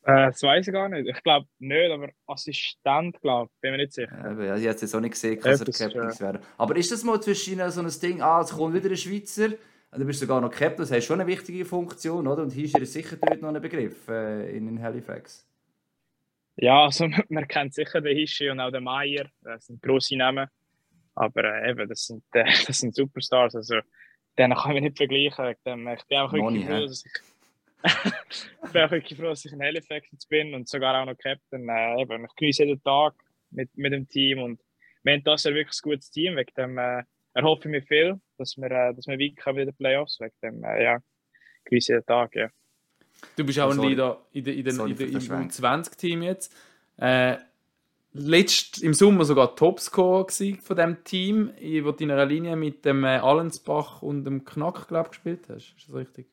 [0.05, 1.09] Äh, das weiß ich gar nicht.
[1.09, 4.11] Ich glaube nicht, aber Assistent, glaube ich, bin mir nicht sicher.
[4.11, 6.41] Ich habe es jetzt auch nicht gesehen, dass er Captain wäre.
[6.57, 10.05] Aber ist das mal zwischen so ein Ding, ah, es kommt wieder ein Schweizer, du
[10.05, 12.43] bist sogar noch Captain, das heißt schon eine wichtige Funktion, oder?
[12.43, 15.47] Und hier ist sicher dort noch ein Begriff äh, in Halifax.
[16.57, 20.47] Ja, also man kennt sicher den Hischi und auch den Meier, das sind grosse Namen.
[21.15, 23.79] Aber äh, eben, das sind, äh, das sind Superstars, also
[24.37, 25.47] denen kann ich nicht vergleichen.
[25.47, 27.11] Ich bin auch wirklich froh, dass ich
[27.85, 31.17] ich bin auch wirklich froh, dass ich in Halifax jetzt bin und sogar auch noch
[31.17, 31.67] Captain.
[31.69, 33.13] Äh, eben, ich genieße jeden Tag
[33.51, 34.61] mit, mit dem Team und
[35.03, 36.35] wir haben das ja wirklich ein gutes Team.
[36.35, 39.67] Wegen dem äh, erhoffe ich mir viel, dass wir, äh, dass wir weit kommen in
[39.67, 40.19] den Playoffs.
[40.19, 40.99] Wegen dem, äh, ja,
[41.65, 42.49] genieße jeden Tag, ja.
[43.35, 46.53] Du bist auch ein Leader in, der, in, den, in, der, im U20-Team jetzt.
[46.97, 47.37] Äh,
[48.15, 51.51] letzt, Im Sommer sogar Topscorer von diesem Team,
[51.83, 55.75] wo du in einer Linie mit dem äh, Allensbach und dem Knack, glaube gespielt hast.
[55.77, 56.27] Ist das richtig?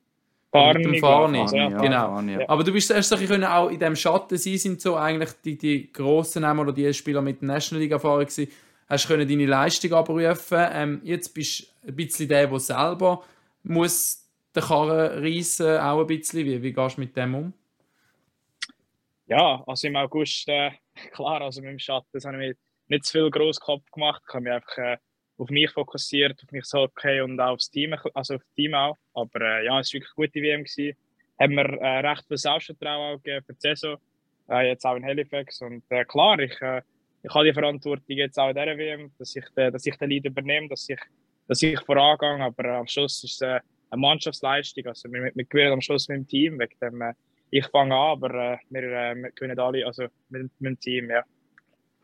[0.53, 0.85] Farni.
[0.85, 1.67] Mit dem Farni, ja.
[1.81, 2.07] genau.
[2.09, 2.47] Farni, ja.
[2.47, 5.57] Aber du bist erst so, können auch in dem Schatten sein, sind so eigentlich die,
[5.57, 8.51] die grossen Namen oder die Spieler mit National League Erfahrung gewesen,
[8.87, 10.67] hast können deine Leistung abrufen.
[10.71, 13.23] Ähm, jetzt bist du ein bisschen der, der selber
[13.63, 16.45] muss den Karren reissen, auch ein bisschen.
[16.45, 17.53] Wie, wie gehst du mit dem um?
[19.25, 20.69] Ja, also im August, äh,
[21.13, 22.55] klar, also mit dem Schatten, das habe ich mir
[22.89, 24.21] nicht zu viel Grosskopf gemacht.
[24.27, 24.97] Ich habe mich einfach äh,
[25.37, 28.73] auf mich fokussiert, auf mich so okay und auch aufs Team, also auf das Team
[28.73, 28.97] auch.
[29.13, 30.63] Aber äh, ja, es war wirklich eine gute WM.
[30.63, 30.97] Gewesen.
[31.39, 33.97] Haben mir äh, recht viel Selbstvertrauen gegeben für die Saison,
[34.49, 35.61] äh, jetzt auch in Halifax.
[35.61, 36.81] Und äh, klar, ich, äh,
[37.23, 40.09] ich habe die Verantwortung jetzt auch in dieser WM, dass ich, äh, dass ich den
[40.09, 40.99] Lead übernehme, dass ich,
[41.47, 42.43] dass ich vorangehe.
[42.43, 43.61] Aber äh, am Schluss ist es eine
[43.95, 44.85] Mannschaftsleistung.
[44.85, 46.59] Also wir, wir gewinnen am Schluss mit dem Team.
[46.59, 47.13] Wegen dem,
[47.49, 48.81] ich fange an, aber wir,
[49.15, 51.09] wir gewinnen alle also mit, mit dem Team.
[51.09, 51.23] Ja.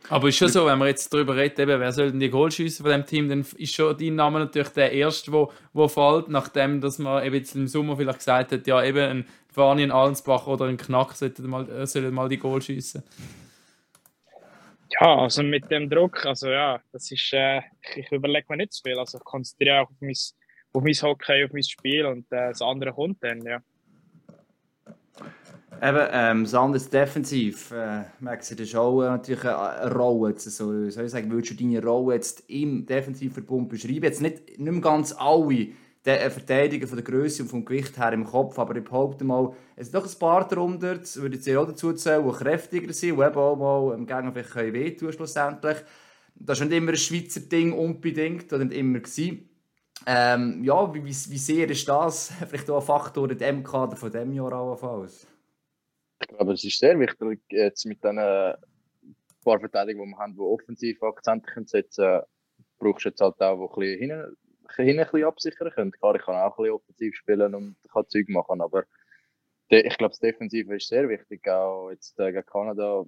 [0.07, 2.51] Aber ist schon so, wenn wir jetzt darüber reden, eben, wer soll denn die Goal
[2.51, 6.29] schiessen von dem Team, dann ist schon dein Name natürlich der erste, wo, wo fällt,
[6.29, 9.91] nachdem dass man eben jetzt im Sommer vielleicht gesagt hat, ja eben ein Vani, ein
[9.91, 13.03] Allensbach oder ein Knack sollten mal, äh, sollen mal die Goal schiessen.
[14.99, 17.61] Ja, also mit dem Druck, also ja, das ist, äh,
[17.95, 20.15] ich überlege mir nicht zu viel, also ich konzentriere auch auf mein,
[20.73, 23.61] auf mein Hockey, auf mein Spiel und äh, das andere kommt dann, ja.
[25.81, 27.71] Eben, ähm, das andere defensiv.
[27.71, 30.31] Äh, Max, das ist auch äh, natürlich eine, eine Rolle.
[30.31, 34.03] Jetzt, so, soll ich sagen, würdest du deine Rolle jetzt im Defensivverbund beschreiben?
[34.03, 35.69] Jetzt nicht, nicht ganz alle
[36.03, 39.23] der äh, Verteidiger von der Größe und vom Gewicht her im Kopf, aber ich behaupte
[39.23, 43.17] mal, es sind doch ein paar darunter, würde ich auch dazu zählen, die kräftiger sind,
[43.17, 45.77] die eben auch mal im Gegner vielleicht wehtun schlussendlich.
[46.35, 49.49] Das ist nicht immer ein Schweizer Ding unbedingt, oder nicht immer gewesen.
[50.05, 53.95] Ähm, ja, wie, wie, wie sehr ist das vielleicht auch ein Faktor in dem Kader
[53.95, 55.27] von diesem Jahr allenfalls?
[56.29, 58.17] Glaube, es ist sehr wichtig, jetzt mit diesen
[59.43, 62.23] paar Verteidigungen, die wir haben, die offensiv Akzente setzen können,
[62.77, 64.35] brauchst du jetzt halt auch, die ein bisschen
[64.77, 65.91] hinten, ein bisschen absichern können.
[65.91, 68.83] Klar, ich kann auch ein bisschen offensiv spielen und kann Zeug machen, aber
[69.69, 73.05] ich glaube, das Defensive ist sehr wichtig, auch jetzt äh, gegen Kanada.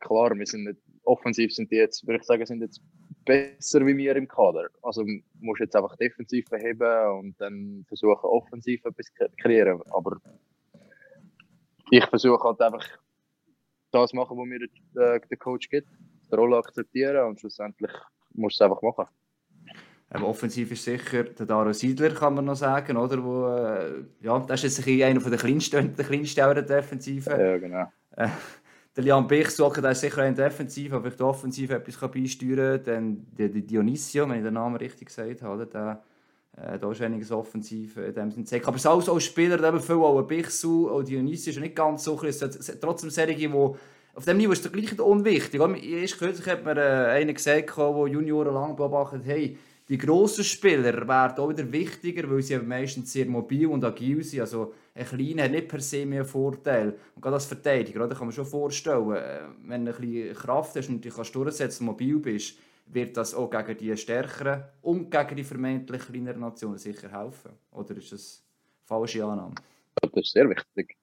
[0.00, 2.82] Klar, wir sind nicht, offensiv sind die jetzt, würde ich sagen, sind jetzt
[3.24, 4.68] besser wie wir im Kader.
[4.82, 5.04] Also
[5.40, 9.80] musst jetzt einfach defensiv beheben und dann versuchen, offensiv etwas zu kreieren.
[9.90, 10.18] Aber
[11.90, 12.86] ich versuche halt einfach
[13.90, 14.60] das machen, was mir
[14.94, 15.88] der, der Coach gibt,
[16.30, 17.92] die Rolle akzeptieren und schlussendlich
[18.34, 19.06] musst du es einfach machen.
[20.12, 23.22] Ähm, offensiv ist sicher der Daro Siedler, kann man noch sagen, oder?
[23.24, 27.30] Wo, äh, ja, das ist jetzt einer der kleinsten, der kleinsten der Defensive.
[27.30, 27.90] Ja, genau.
[28.12, 28.28] Äh,
[28.96, 32.84] der Lian Bichsucker, der ist sicher ein Defensiv, aber ich Offensiv etwas beisteuern kann.
[32.84, 36.02] Dann der, der Dionisio, wenn ich den Namen richtig gesagt habe, der
[36.56, 38.66] äh, da ist einiges offensiv in dem Sinne.
[38.66, 42.04] Aber es sind auch, Spieler, die viel auch ein Bichsu, auch Dionysio ist nicht ganz
[42.04, 42.20] so.
[42.22, 43.76] Es sind trotzdem Serien, die
[44.16, 45.60] auf dem Niveau ist es gleich unwichtig.
[45.60, 51.06] Erst kürzlich hat mir äh, einer gesagt, der Junioren lang beobachtet hey, die grossen Spieler
[51.06, 54.40] werden auch wieder wichtiger, weil sie meistens sehr mobil und agil sind.
[54.40, 56.96] Also ein Kleiner hat nicht per se mehr Vorteil.
[57.14, 60.74] Und gerade als Verteidiger, oder, kann man schon vorstellen, äh, wenn du ein bisschen Kraft
[60.74, 65.36] hast und dich durchsetzen und mobil bist, wird das auch gegen die stärkeren und gegen
[65.36, 67.52] die vermeintlich kleineren Nationen sicher helfen?
[67.70, 68.44] Oder ist das
[68.88, 69.54] eine falsche Annahme?
[70.00, 70.96] Das ist sehr wichtig.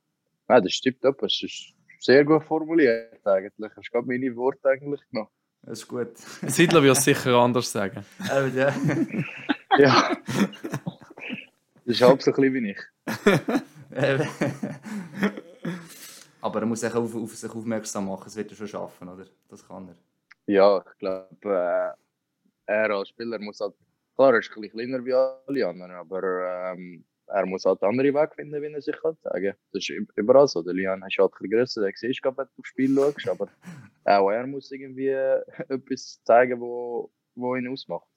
[0.48, 1.22] Nein, das stimmt ab.
[1.24, 3.72] Es ist sehr gut formuliert eigentlich.
[3.76, 5.30] Hast du meine Worte eigentlich genommen.
[5.62, 6.18] Das ist gut.
[6.48, 8.06] Siedler wird es sicher anders sagen.
[8.32, 8.74] Ähm, ja.
[9.78, 10.18] ja.
[11.86, 12.80] Das ist halb so klein wie ich.
[16.42, 19.26] Aber er muss sich auf, auf sich aufmerksam machen, das wird er schon schaffen, oder?
[19.48, 19.96] Das kann er.
[20.46, 21.92] Ja, ich glaube, äh,
[22.66, 23.74] er als Spieler muss halt,
[24.16, 28.14] klar, er ist ein bisschen kleiner wie alle anderen, aber ähm, er muss halt andere
[28.14, 29.54] Wege finden, wie er sich kann sagen.
[29.72, 30.62] Das ist überall so.
[30.62, 33.28] Der Lian ist halt ein bisschen grösser, der siehst du, wenn du aufs Spiel schaust,
[33.28, 33.48] aber
[34.06, 38.08] auch er muss irgendwie etwas zeigen, wo, wo ihn ausmacht.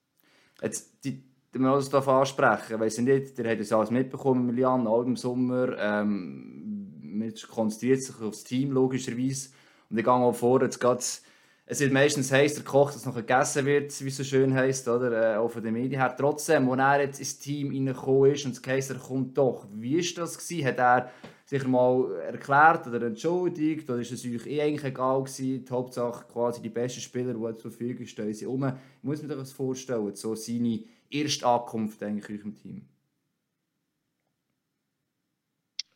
[0.61, 5.03] Jetzt, die, wir das ansprechen, weiss nicht, ihr habt das alles mitbekommen mit Lian, auch
[5.03, 9.51] im Sommer, ähm, man konzentriert sich auf das Team logischerweise.
[9.89, 11.36] Und ich gehe auch vor, jetzt geht's, es
[11.69, 15.35] wird meistens heiß, der Koch, dass noch gegessen wird, wie es so schön heisst, oder?
[15.35, 16.15] Äh, auch von den Medien her.
[16.17, 19.97] Trotzdem, als er jetzt ins Team reingekommen ist und es heisst, er kommt doch, wie
[19.97, 20.39] war das?
[20.39, 20.65] Gewesen?
[20.65, 21.11] Hat er
[21.45, 23.91] sich mal erklärt oder entschuldigt?
[23.91, 25.65] Oder ist es euch eh eigentlich egal gewesen?
[25.65, 28.65] Die Hauptsache quasi die besten Spieler, die zur Verfügung stehen, sind um.
[28.65, 32.89] Ich muss mir das vorstellen, so seine erste Ankunft eigentlich im Team.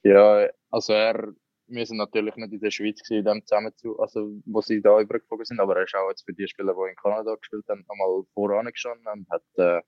[0.02, 1.34] Ja, also er,
[1.70, 4.82] wir sind natürlich nicht in der Schweiz gewesen, in dem zusammen zu, also wo sie
[4.82, 7.64] da übergeflogen sind, aber er ist auch jetzt für die Spieler, die in Kanada gespielt
[7.68, 9.80] haben, einmal voran gestanden und hat äh,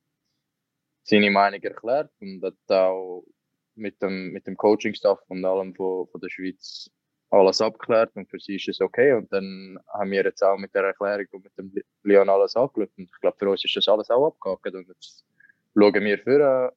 [1.03, 3.25] seine Meinung erklärt und hat auch
[3.75, 6.91] mit dem, mit dem Coaching-Staff und allem von, von der Schweiz
[7.31, 9.15] alles abgeklärt und für sie ist es okay.
[9.15, 12.91] Und dann haben wir jetzt auch mit der Erklärung und mit dem Leon alles angeschaut.
[12.99, 14.75] Und ich glaube, für uns ist das alles auch abgehakt.
[14.75, 15.25] Und jetzt
[15.75, 16.73] schauen wir für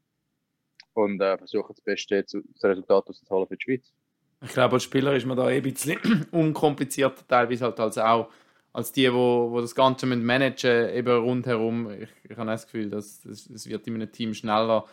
[0.94, 3.94] und äh, versuchen das Beste das Resultat auszuholen für die Schweiz.
[4.46, 6.00] Ich glaube, als Spieler ist man da eh ein bisschen
[6.32, 8.30] unkomplizierter, teilweise halt als auch
[8.76, 11.90] als die, wo, wo das Ganze managen, eben rundherum.
[11.92, 14.86] Ich, ich habe das Gefühl, dass es wird in einem Team schneller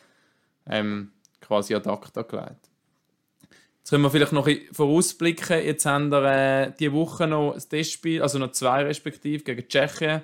[0.67, 1.11] ähm,
[1.41, 2.71] quasi ad acta gelegt.
[3.79, 5.65] Jetzt können wir vielleicht noch vorausblicken.
[5.65, 10.23] Jetzt haben wir äh, diese Woche noch das Testspiel, also noch zwei respektive, gegen Tschechien.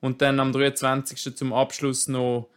[0.00, 1.36] Und dann am 23.
[1.36, 2.48] zum Abschluss noch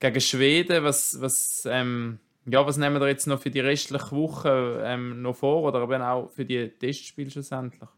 [0.00, 0.84] gegen Schweden.
[0.84, 2.18] Was, was, ähm,
[2.50, 6.02] ja, was nehmen wir jetzt noch für die restliche Woche ähm, noch vor oder eben
[6.02, 7.88] auch für die Testspiele schlussendlich?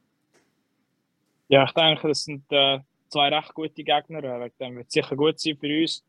[1.48, 4.24] Ja, ich denke, das sind äh, zwei recht gute Gegner.
[4.24, 6.04] Äh, wegen wird sicher gut sein für uns,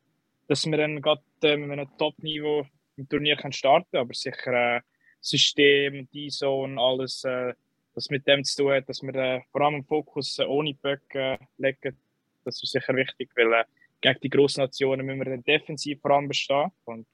[0.47, 2.65] dass wir dann gerade äh, mit einem Top-Niveau
[2.97, 4.81] im Turnier können starten aber sicher äh,
[5.19, 7.53] System, die Zone, alles, äh,
[7.93, 10.73] was mit dem zu tun hat, dass wir äh, vor allem den Fokus äh, ohne
[10.73, 11.97] Böcke äh, legen,
[12.43, 13.65] das ist sicher wichtig, weil
[14.01, 17.05] gegen die grossen Nationen müssen wir dann defensiv vor allem bestehen und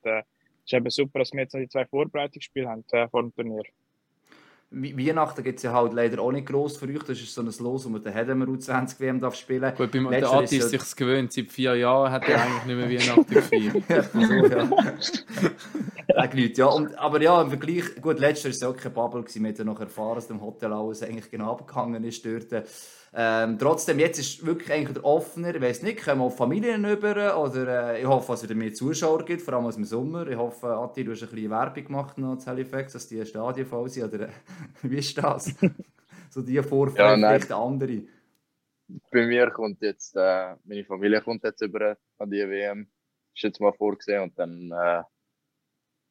[0.68, 3.34] es ist eben super, dass wir jetzt noch die zwei Vorbereitungsspiele haben äh, vor dem
[3.34, 3.64] Turnier.
[4.70, 7.02] Weihnachten gibt es ja halt leider auch nicht gross für euch.
[7.04, 10.10] Das ist so ein Los, wo man den Hedemar U20 WM darf spielen Gut, beim
[10.10, 11.32] der Adi ist sich gewöhnt.
[11.32, 13.84] Seit vier Jahren hat er eigentlich nicht mehr Weihnachten gefeiert.
[13.88, 14.34] ja, so,
[16.18, 16.34] ja.
[16.58, 16.66] ja.
[16.66, 19.24] Und, aber ja, im Vergleich, gut, letztes Jahr war es auch keine Bubble.
[19.26, 22.52] Wir haben ja noch erfahren, dass dem Hotel alles eigentlich genau abgegangen ist dort.
[23.14, 25.56] Ähm, trotzdem, jetzt ist es wirklich eigentlich der offener.
[25.56, 28.74] Ich weiß nicht, kommen auch Familien über oder äh, ich hoffe, dass es wieder mehr
[28.74, 30.28] Zuschauer gibt, vor allem aus dem Sommer.
[30.28, 33.66] Ich hoffe, Atti, du hast ein bisschen Werbung gemacht noch zu Halifax, dass die Stadien
[33.66, 34.14] voll sind.
[34.14, 34.32] Oder äh,
[34.84, 35.56] wie ist das?
[36.30, 38.04] so die Vorfreude, ja, vielleicht andere.
[39.12, 42.88] Bei mir kommt jetzt, äh, meine Familie kommt jetzt über an die WM.
[43.34, 45.04] Ist jetzt mal vorgesehen und dann äh,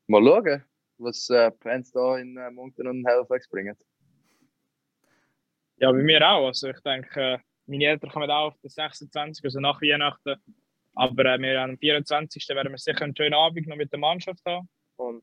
[0.07, 0.65] mal schauen,
[0.99, 3.77] was äh, Fans da in äh, Moncton und Halifax bringen.
[5.79, 6.47] Ja, bei mir auch.
[6.47, 10.37] Also ich denke, meine Eltern kommen auch auf den 26, also nach Weihnachten.
[10.95, 12.49] Aber äh, wir am 24.
[12.49, 14.69] werden wir sicher einen schönen Abend noch mit der Mannschaft haben.
[14.97, 15.23] Und,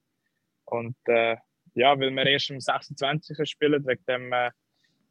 [0.66, 1.38] und äh,
[1.74, 3.50] ja, weil wir erst am 26.
[3.50, 4.52] spielen, wegen dem äh,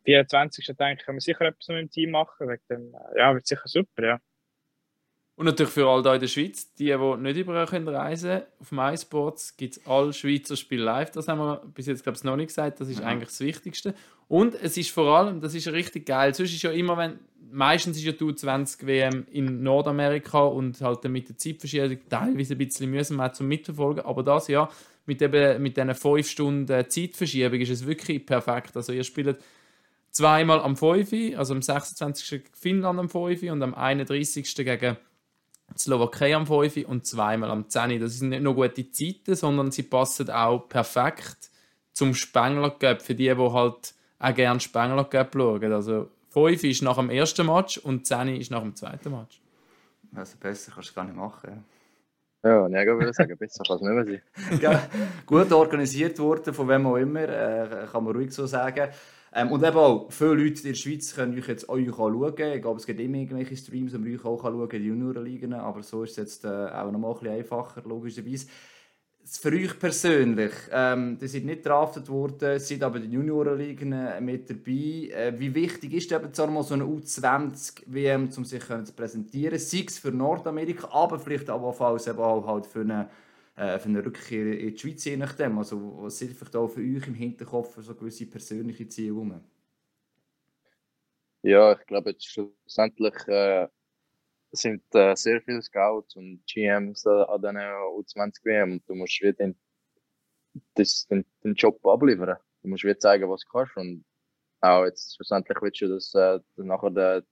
[0.05, 0.67] 24.
[0.77, 2.49] denke ich, können wir sicher etwas mit dem Team machen.
[2.49, 4.19] Wegen dem, äh, ja, wird sicher super, ja.
[5.35, 8.43] Und natürlich für alle hier in der Schweiz, die, die nicht überall können reisen können,
[8.61, 11.11] auf MySports gibt es alle Schweizer Spiele live.
[11.11, 12.81] Das haben wir bis jetzt glaube ich, noch nicht gesagt.
[12.81, 13.07] Das ist ja.
[13.07, 13.95] eigentlich das Wichtigste.
[14.29, 16.35] Und es ist vor allem, das ist richtig geil.
[16.35, 17.19] Sonst ist ja immer, wenn
[17.51, 22.59] meistens ist ja die 20 WM in Nordamerika und halt mit der Zeitverschiebung teilweise ein
[22.59, 24.05] bisschen wir zum Mitverfolgen.
[24.05, 24.69] Aber das ja
[25.07, 28.77] mit eben mit diesen 5 Stunden Zeitverschiebung ist es wirklich perfekt.
[28.77, 29.39] Also ihr spielt
[30.11, 32.45] zweimal am 5, also am 26.
[32.53, 34.55] Finnland am 5 und am 31.
[34.55, 34.97] gegen
[35.79, 38.01] Slowakei am 5 und zweimal am 10.
[38.01, 41.51] Das sind nicht nur gute Zeiten, sondern sie passen auch perfekt
[41.93, 45.73] zum Spengler Cup für die, die halt auch gerne Spengler Cup schauen.
[45.73, 49.41] Also 5 ist nach dem ersten Match und 10 ist nach dem zweiten Match.
[50.15, 51.65] Also besser kannst du gar nicht machen.
[52.43, 54.61] Ja, ja ich würde sagen, besser kann es nicht mehr sein.
[54.61, 54.83] ja,
[55.27, 58.91] gut organisiert worden, von wem auch immer, äh, kann man ruhig so sagen.
[59.35, 62.35] Ähm, und eben auch, viele Leute in der Schweiz können euch jetzt euch schauen.
[62.37, 65.55] Ich glaube, es gibt immer irgendwelche Streams, man euch auch schauen die Juniorenligen.
[65.55, 68.47] Aber so ist es jetzt äh, auch noch mal ein bisschen einfacher, logischerweise.
[69.25, 74.51] Für euch persönlich, ähm, ihr seid nicht draftet worden, seid aber den Juniorenligen äh, mit
[74.51, 75.11] dabei.
[75.15, 79.59] Äh, wie wichtig ist eben so eine U20-WM, um sich zu präsentieren?
[79.59, 81.63] Sei es für Nordamerika, aber vielleicht auch
[82.19, 83.09] auch halt für eine
[83.57, 85.59] äh, für eine Rückkehr in die Schweiz, je nachdem.
[85.59, 89.41] Also, was sind vielleicht auch für euch im Hinterkopf so gewisse persönliche Ziele rum?
[91.43, 93.69] Ja, ich glaube, jetzt schlussendlich äh,
[94.53, 99.21] sind äh, sehr viele Scouts und GMs äh, an diesen U20 WM und du musst
[99.21, 99.59] wieder den,
[100.75, 102.37] das, den, den Job abliefern.
[102.63, 104.05] Du musst wieder zeigen, was du kannst und
[104.61, 107.25] auch jetzt schlussendlich willst du, dass, äh, nachher der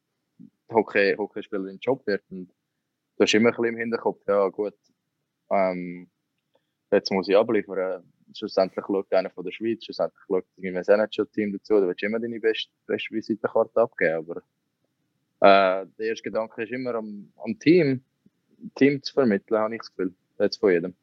[0.72, 1.16] Hockey,
[1.50, 4.74] dein Job wird und du hast immer ein bisschen im Hinterkopf, ja gut,
[5.50, 6.08] ähm,
[6.90, 8.02] jetzt muss ich abliefern.
[8.34, 12.20] schlussendlich schaut einer von der Schweiz, schlussendlich schaut ein NHL-Team dazu, da willst du immer
[12.20, 14.42] deine beste, beste Visitenkarte abgeben, aber
[15.40, 18.04] äh, der erste Gedanke ist immer am, am Team,
[18.74, 20.94] Team zu vermitteln, habe ich das Gefühl, jetzt von jedem.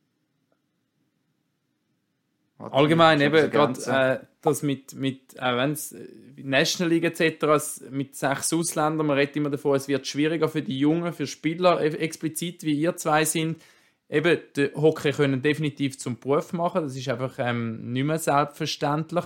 [2.60, 6.08] Allgemein eben gerade äh, das mit, mit auch wenn es äh,
[6.38, 7.90] National League etc.
[7.92, 11.82] mit sechs Ausländern, man redet immer davon, es wird schwieriger für die Jungen, für Spieler,
[11.82, 13.62] e, explizit wie ihr zwei sind,
[14.10, 19.26] eben den Hockey können definitiv zum Beruf machen, das ist einfach ähm, nicht mehr selbstverständlich.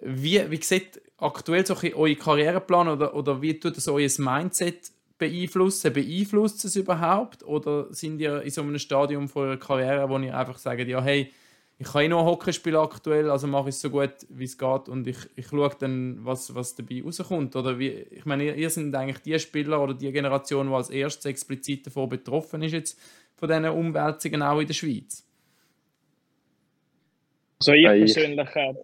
[0.00, 5.92] Wie, wie sieht aktuell so euer Karriereplan oder, oder wie tut das euer Mindset beeinflussen?
[5.92, 10.36] Beeinflusst es überhaupt oder sind ihr in so einem Stadium von eurer Karriere, wo ihr
[10.36, 11.32] einfach sagt, ja hey,
[11.80, 14.58] ich kann eh nur Hockey spielen aktuell, also mache ich es so gut, wie es
[14.58, 17.54] geht und ich, ich schaue dann, was, was dabei rauskommt.
[17.54, 20.90] Oder wie, ich meine, ihr, ihr sind eigentlich die Spieler oder die Generation, die als
[20.90, 23.00] erstes explizit davon betroffen ist jetzt
[23.38, 25.24] von diesen Umwälzungen auch in der Schweiz.
[27.60, 28.74] Also ich persönlich äh,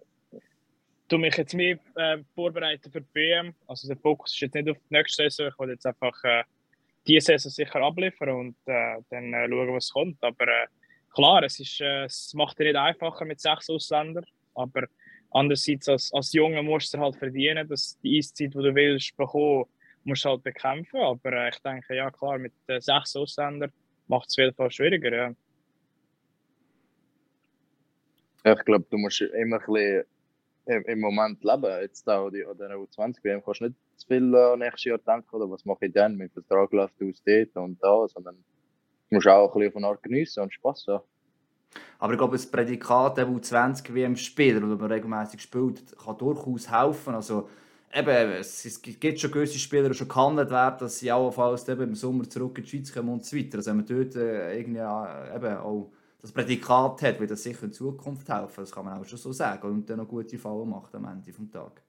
[1.07, 3.53] tue mich jetzt mehr äh, vorbereiten für die BM.
[3.67, 6.43] Also der Fokus ist jetzt nicht auf die nächste Saison, ich will jetzt einfach äh,
[7.07, 10.23] diese Saison sicher abliefern und äh, dann äh, schauen, was kommt.
[10.23, 10.67] Aber äh,
[11.13, 14.87] klar, es, ist, äh, es macht es nicht einfacher mit sechs Ausländern, aber
[15.31, 19.65] andererseits als, als Junge musst du halt verdienen, dass die Eiszeit, die du willst, bekommen,
[20.03, 20.99] musst du halt bekämpfen.
[20.99, 23.71] Aber äh, ich denke, ja klar, mit äh, sechs Ausländern
[24.07, 25.15] macht es auf jeden Fall schwieriger.
[25.15, 25.33] Ja.
[28.53, 30.03] Ich glaube, du musst immer ein bisschen
[30.65, 31.81] im, Moment leben.
[31.81, 35.35] Jetzt auch die, an der U20-WM kannst du nicht zu viel äh, nächstes Jahr denken,
[35.35, 36.15] oder was mache ich dann?
[36.15, 38.43] Mit Vertrag läuft aus dort und da, sondern
[39.09, 41.03] Du musst auch ein bisschen von Art geniessen und Spass haben.
[41.99, 46.17] Aber ich glaube, das Prädikat der U20 wie im Spieler, oder man regelmäßig spielt, kann
[46.17, 47.13] durchaus helfen.
[47.13, 47.49] Also,
[47.95, 51.95] eben, es gibt schon gewisse Spieler, die schon gehandelt werden, dass sie allenfalls eben im
[51.95, 53.57] Sommer zurück in die Schweiz kommen und so weiter.
[53.57, 57.63] Also wenn man dort äh, irgendwie äh, eben auch das Prädikat hat, wird das sicher
[57.63, 58.61] in Zukunft helfen.
[58.61, 59.67] Das kann man auch schon so sagen.
[59.67, 61.83] Und dann noch gute Fallen macht am Ende des Tages.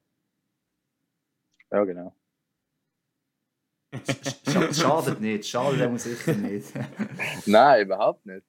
[1.71, 2.14] Ja, genau.
[4.73, 6.73] Schadet nicht, schadet muss sicher nicht.
[7.47, 8.45] Nein, überhaupt nicht.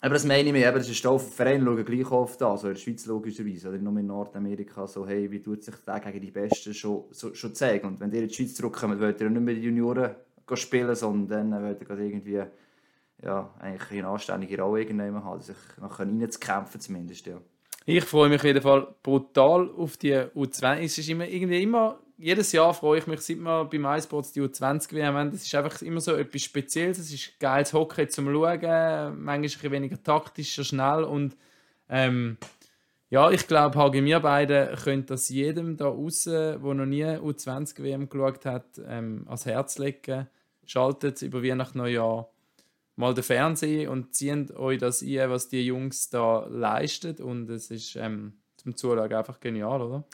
[0.00, 2.68] Aber das meine ich mir, eben, das ist auf Vereine schauen gleich oft an, also
[2.68, 6.20] in der Schweiz logischerweise, oder nur in Nordamerika, so hey, wie tut sich der gegen
[6.20, 7.88] die Besten schon, so, schon zeigen.
[7.88, 10.14] Und wenn ihr in die Schweiz zurückkommt, wollt ihr nicht mehr die Junioren
[10.54, 12.42] spielen, sondern dann wollt ihr irgendwie
[13.22, 17.40] ja, eigentlich eine anständige Rolle irgendwann haben, sich noch reinzukämpfen zumindest, ja.
[17.90, 20.80] Ich freue mich auf jeden Fall brutal auf die U20.
[20.82, 24.42] Es ist immer, irgendwie immer jedes Jahr freue ich mich, seit wir beim iSports die
[24.42, 25.30] U20 WM haben.
[25.30, 26.98] Das ist einfach immer so etwas Spezielles.
[26.98, 31.34] Es ist geiles Hockey zum Schauen, manchmal ein bisschen weniger taktischer, schnell und
[31.88, 32.36] ähm,
[33.08, 37.82] ja, ich glaube, HG wir beide können das jedem da außen, der noch nie U20
[37.82, 40.28] WM geschaut hat, ähm, ans Herz legen.
[40.66, 42.28] Schaltet über Weihnachten Neujahr
[42.98, 47.70] mal den Fernseher und zieht euch das ein, was die Jungs da leisten und es
[47.70, 50.04] ist ähm, zum Zuschauen einfach genial, oder?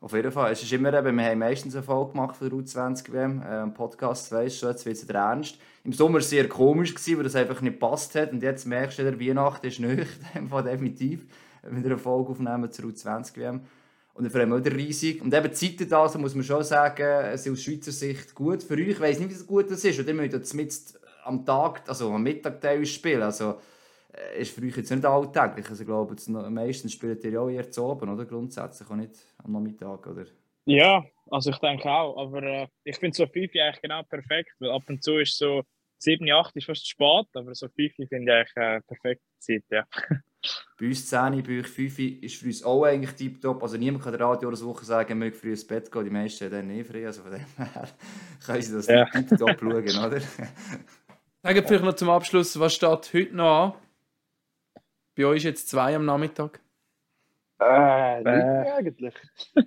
[0.00, 0.50] Auf jeden Fall.
[0.50, 4.32] Es ist immer eben, wir haben meistens eine Folge gemacht für U20 WM, äh, Podcast,
[4.32, 5.58] weißt du, jetzt wird es ernst.
[5.84, 8.66] Im Sommer war es sehr komisch, gewesen, weil das einfach nicht passt hat und jetzt
[8.66, 10.06] merkst du, der Weihnachten ist nicht,
[10.64, 11.26] definitiv,
[11.62, 13.60] wenn wir eine Folge aufnehmen zur U20 WM.
[14.14, 15.22] Und dann freuen wir wieder riesig.
[15.22, 18.62] Und eben die Zeiten da, muss man schon sagen, es ist aus Schweizer Sicht gut.
[18.62, 21.88] Für euch, ich weiss nicht, wie gut das ist, und ihr müsst jetzt am Tag,
[21.88, 23.60] also am Mittag spielen, also
[24.12, 25.68] äh, ist für euch jetzt nicht alltäglich.
[25.68, 28.24] Also, ich glaube, jetzt meistens spielt ihr ja auch zu oben, oder?
[28.24, 30.24] Grundsätzlich auch nicht am Nachmittag, oder?
[30.64, 32.16] Ja, also ich denke auch.
[32.16, 35.62] Aber äh, ich finde so 5 eigentlich genau perfekt, weil ab und zu ist so
[35.98, 39.86] 7, 8 ist fast spät, aber so 5 finde ich eigentlich äh, perfekte Zeit, ja.
[40.78, 43.62] bei uns 10, bei euch 5 ist für uns auch eigentlich tiptop.
[43.62, 46.04] Also niemand kann der Radio oder Woche sagen, möge früh ins Bett gehen.
[46.04, 47.88] Die meisten haben dann nicht früh, also von dem her
[48.46, 49.04] können sie das ja.
[49.04, 50.20] tiptop schauen, oder?
[51.42, 53.72] Sagen vielleicht noch zum Abschluss, was steht heute noch an?
[55.16, 56.60] Bei euch jetzt zwei am Nachmittag?
[57.58, 58.72] Äh, äh.
[58.72, 59.14] eigentlich.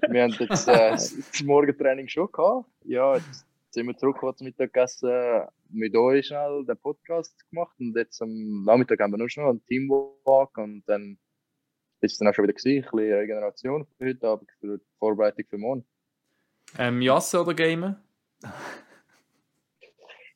[0.07, 2.69] Wir haben jetzt äh, das Morgentraining schon gehabt.
[2.83, 8.21] Ja, jetzt sind wir zurück zum Mittagessen mit euch schnell den Podcast gemacht und jetzt
[8.21, 11.17] am Nachmittag haben wir nur schon einen Teamwalk und dann
[12.01, 14.85] ist es dann auch schon wieder gewesen, ein bisschen Regeneration für heute Abend, für die
[14.99, 15.85] Vorbereitung für morgen.
[16.77, 17.99] Ähm, Jasse oder Gamer?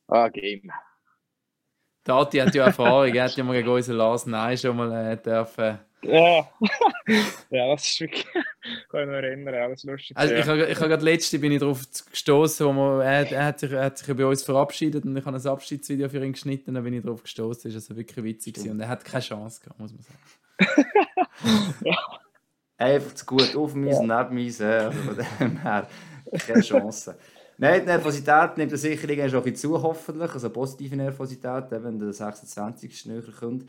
[0.07, 0.72] ah, Game.
[2.08, 5.18] Tati hat ja Erfahrung, er hat ja mal gegen unseren Lars Nein schon mal äh,
[5.18, 5.80] dürfen.
[6.03, 6.47] Ja.
[7.49, 8.26] ja, das ist wirklich.
[8.34, 10.16] Ich kann mich noch erinnern, alles lustig.
[10.16, 13.45] Also, ich habe ich hab gerade letzte bin ich darauf gestoßen, wo man, er, er,
[13.45, 16.32] hat sich, er hat sich bei uns verabschiedet und ich habe ein Abschiedsvideo für ihn
[16.32, 17.64] geschnitten, da bin ich darauf gestoßen.
[17.64, 18.72] Das ist also wirklich witzig gewesen.
[18.72, 21.76] und er hat keine Chance gehabt, muss man sagen.
[21.84, 21.97] ja.
[22.78, 24.24] Einfach zu gut auf mich ja.
[24.24, 25.88] neben mich, also von dem her
[26.45, 27.18] keine Chance.
[27.60, 30.32] Nein, die Nervosität nimmt er sicher irgendwann schon ein zu, hoffentlich.
[30.32, 33.08] Also positive Nervosität, wenn der 26.
[33.08, 33.66] näher kommt.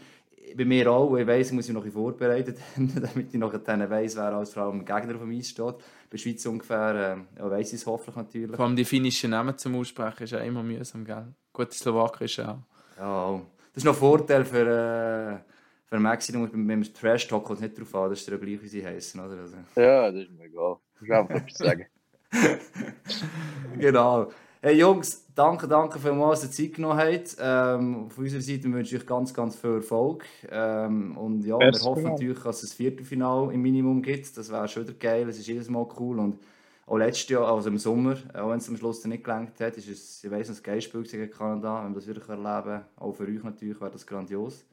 [0.56, 1.16] bei mir auch.
[1.16, 4.68] Ich weiss, ich muss mich noch vorbereiten, damit ich noch dann weiss, wer als Frau
[4.68, 5.78] am Gegner auf dem Eis steht.
[5.78, 5.82] Bei
[6.12, 8.56] der Schweiz ungefähr, äh, ja, weiss ich es hoffentlich natürlich.
[8.56, 11.26] Vor allem die finnischen Namen zum Aussprechen ist ja immer mühsam, gell?
[11.52, 12.58] Gut, die slowakische auch.
[12.98, 13.40] Ja,
[13.72, 15.38] das ist noch ein Vorteil für, äh,
[15.86, 18.68] für Maxi, wenn wir Trash Talk kommt nicht drauf an, das ist ja gleich, wie
[18.68, 19.40] sie heißen, oder?
[19.40, 19.56] Also.
[19.76, 20.76] Ja, das ist mir egal.
[20.96, 21.86] Ich will einfach etwas sagen.
[23.78, 24.30] genau.
[24.60, 27.36] Hey Jungs, danke, danke vielmals, dass ihr Zeit genommen habt.
[27.40, 30.24] Ähm, von unserer Seite wünsche ich euch ganz, ganz viel Erfolg.
[30.50, 32.14] Ähm, und ja, Merci wir hoffen genau.
[32.14, 34.36] natürlich, dass es ein Viertelfinale im Minimum gibt.
[34.36, 36.18] Das wäre schon wieder geil, es ist jedes Mal cool.
[36.18, 36.40] Und
[36.86, 39.88] auch letztes Jahr, also im Sommer, auch wenn es am Schluss nicht gelangt hat, ist
[39.88, 41.84] es, ich weiss, ein Geistspiel gegen Kanada.
[41.84, 44.64] Wenn wir das wirklich erleben, auch für euch natürlich, wäre das grandios.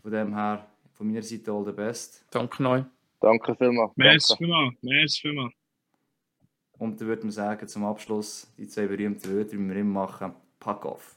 [0.00, 2.24] Von dem her, von meiner Seite all the best.
[2.30, 2.84] Danke neu.
[3.20, 3.92] Danke vielmals.
[3.96, 4.74] Merci vielmals.
[4.82, 5.61] Merci vielmals.
[6.82, 10.32] Und dann würde man sagen, zum Abschluss die zwei berühmten Wörter, die wir immer machen.
[10.58, 11.14] Pack off.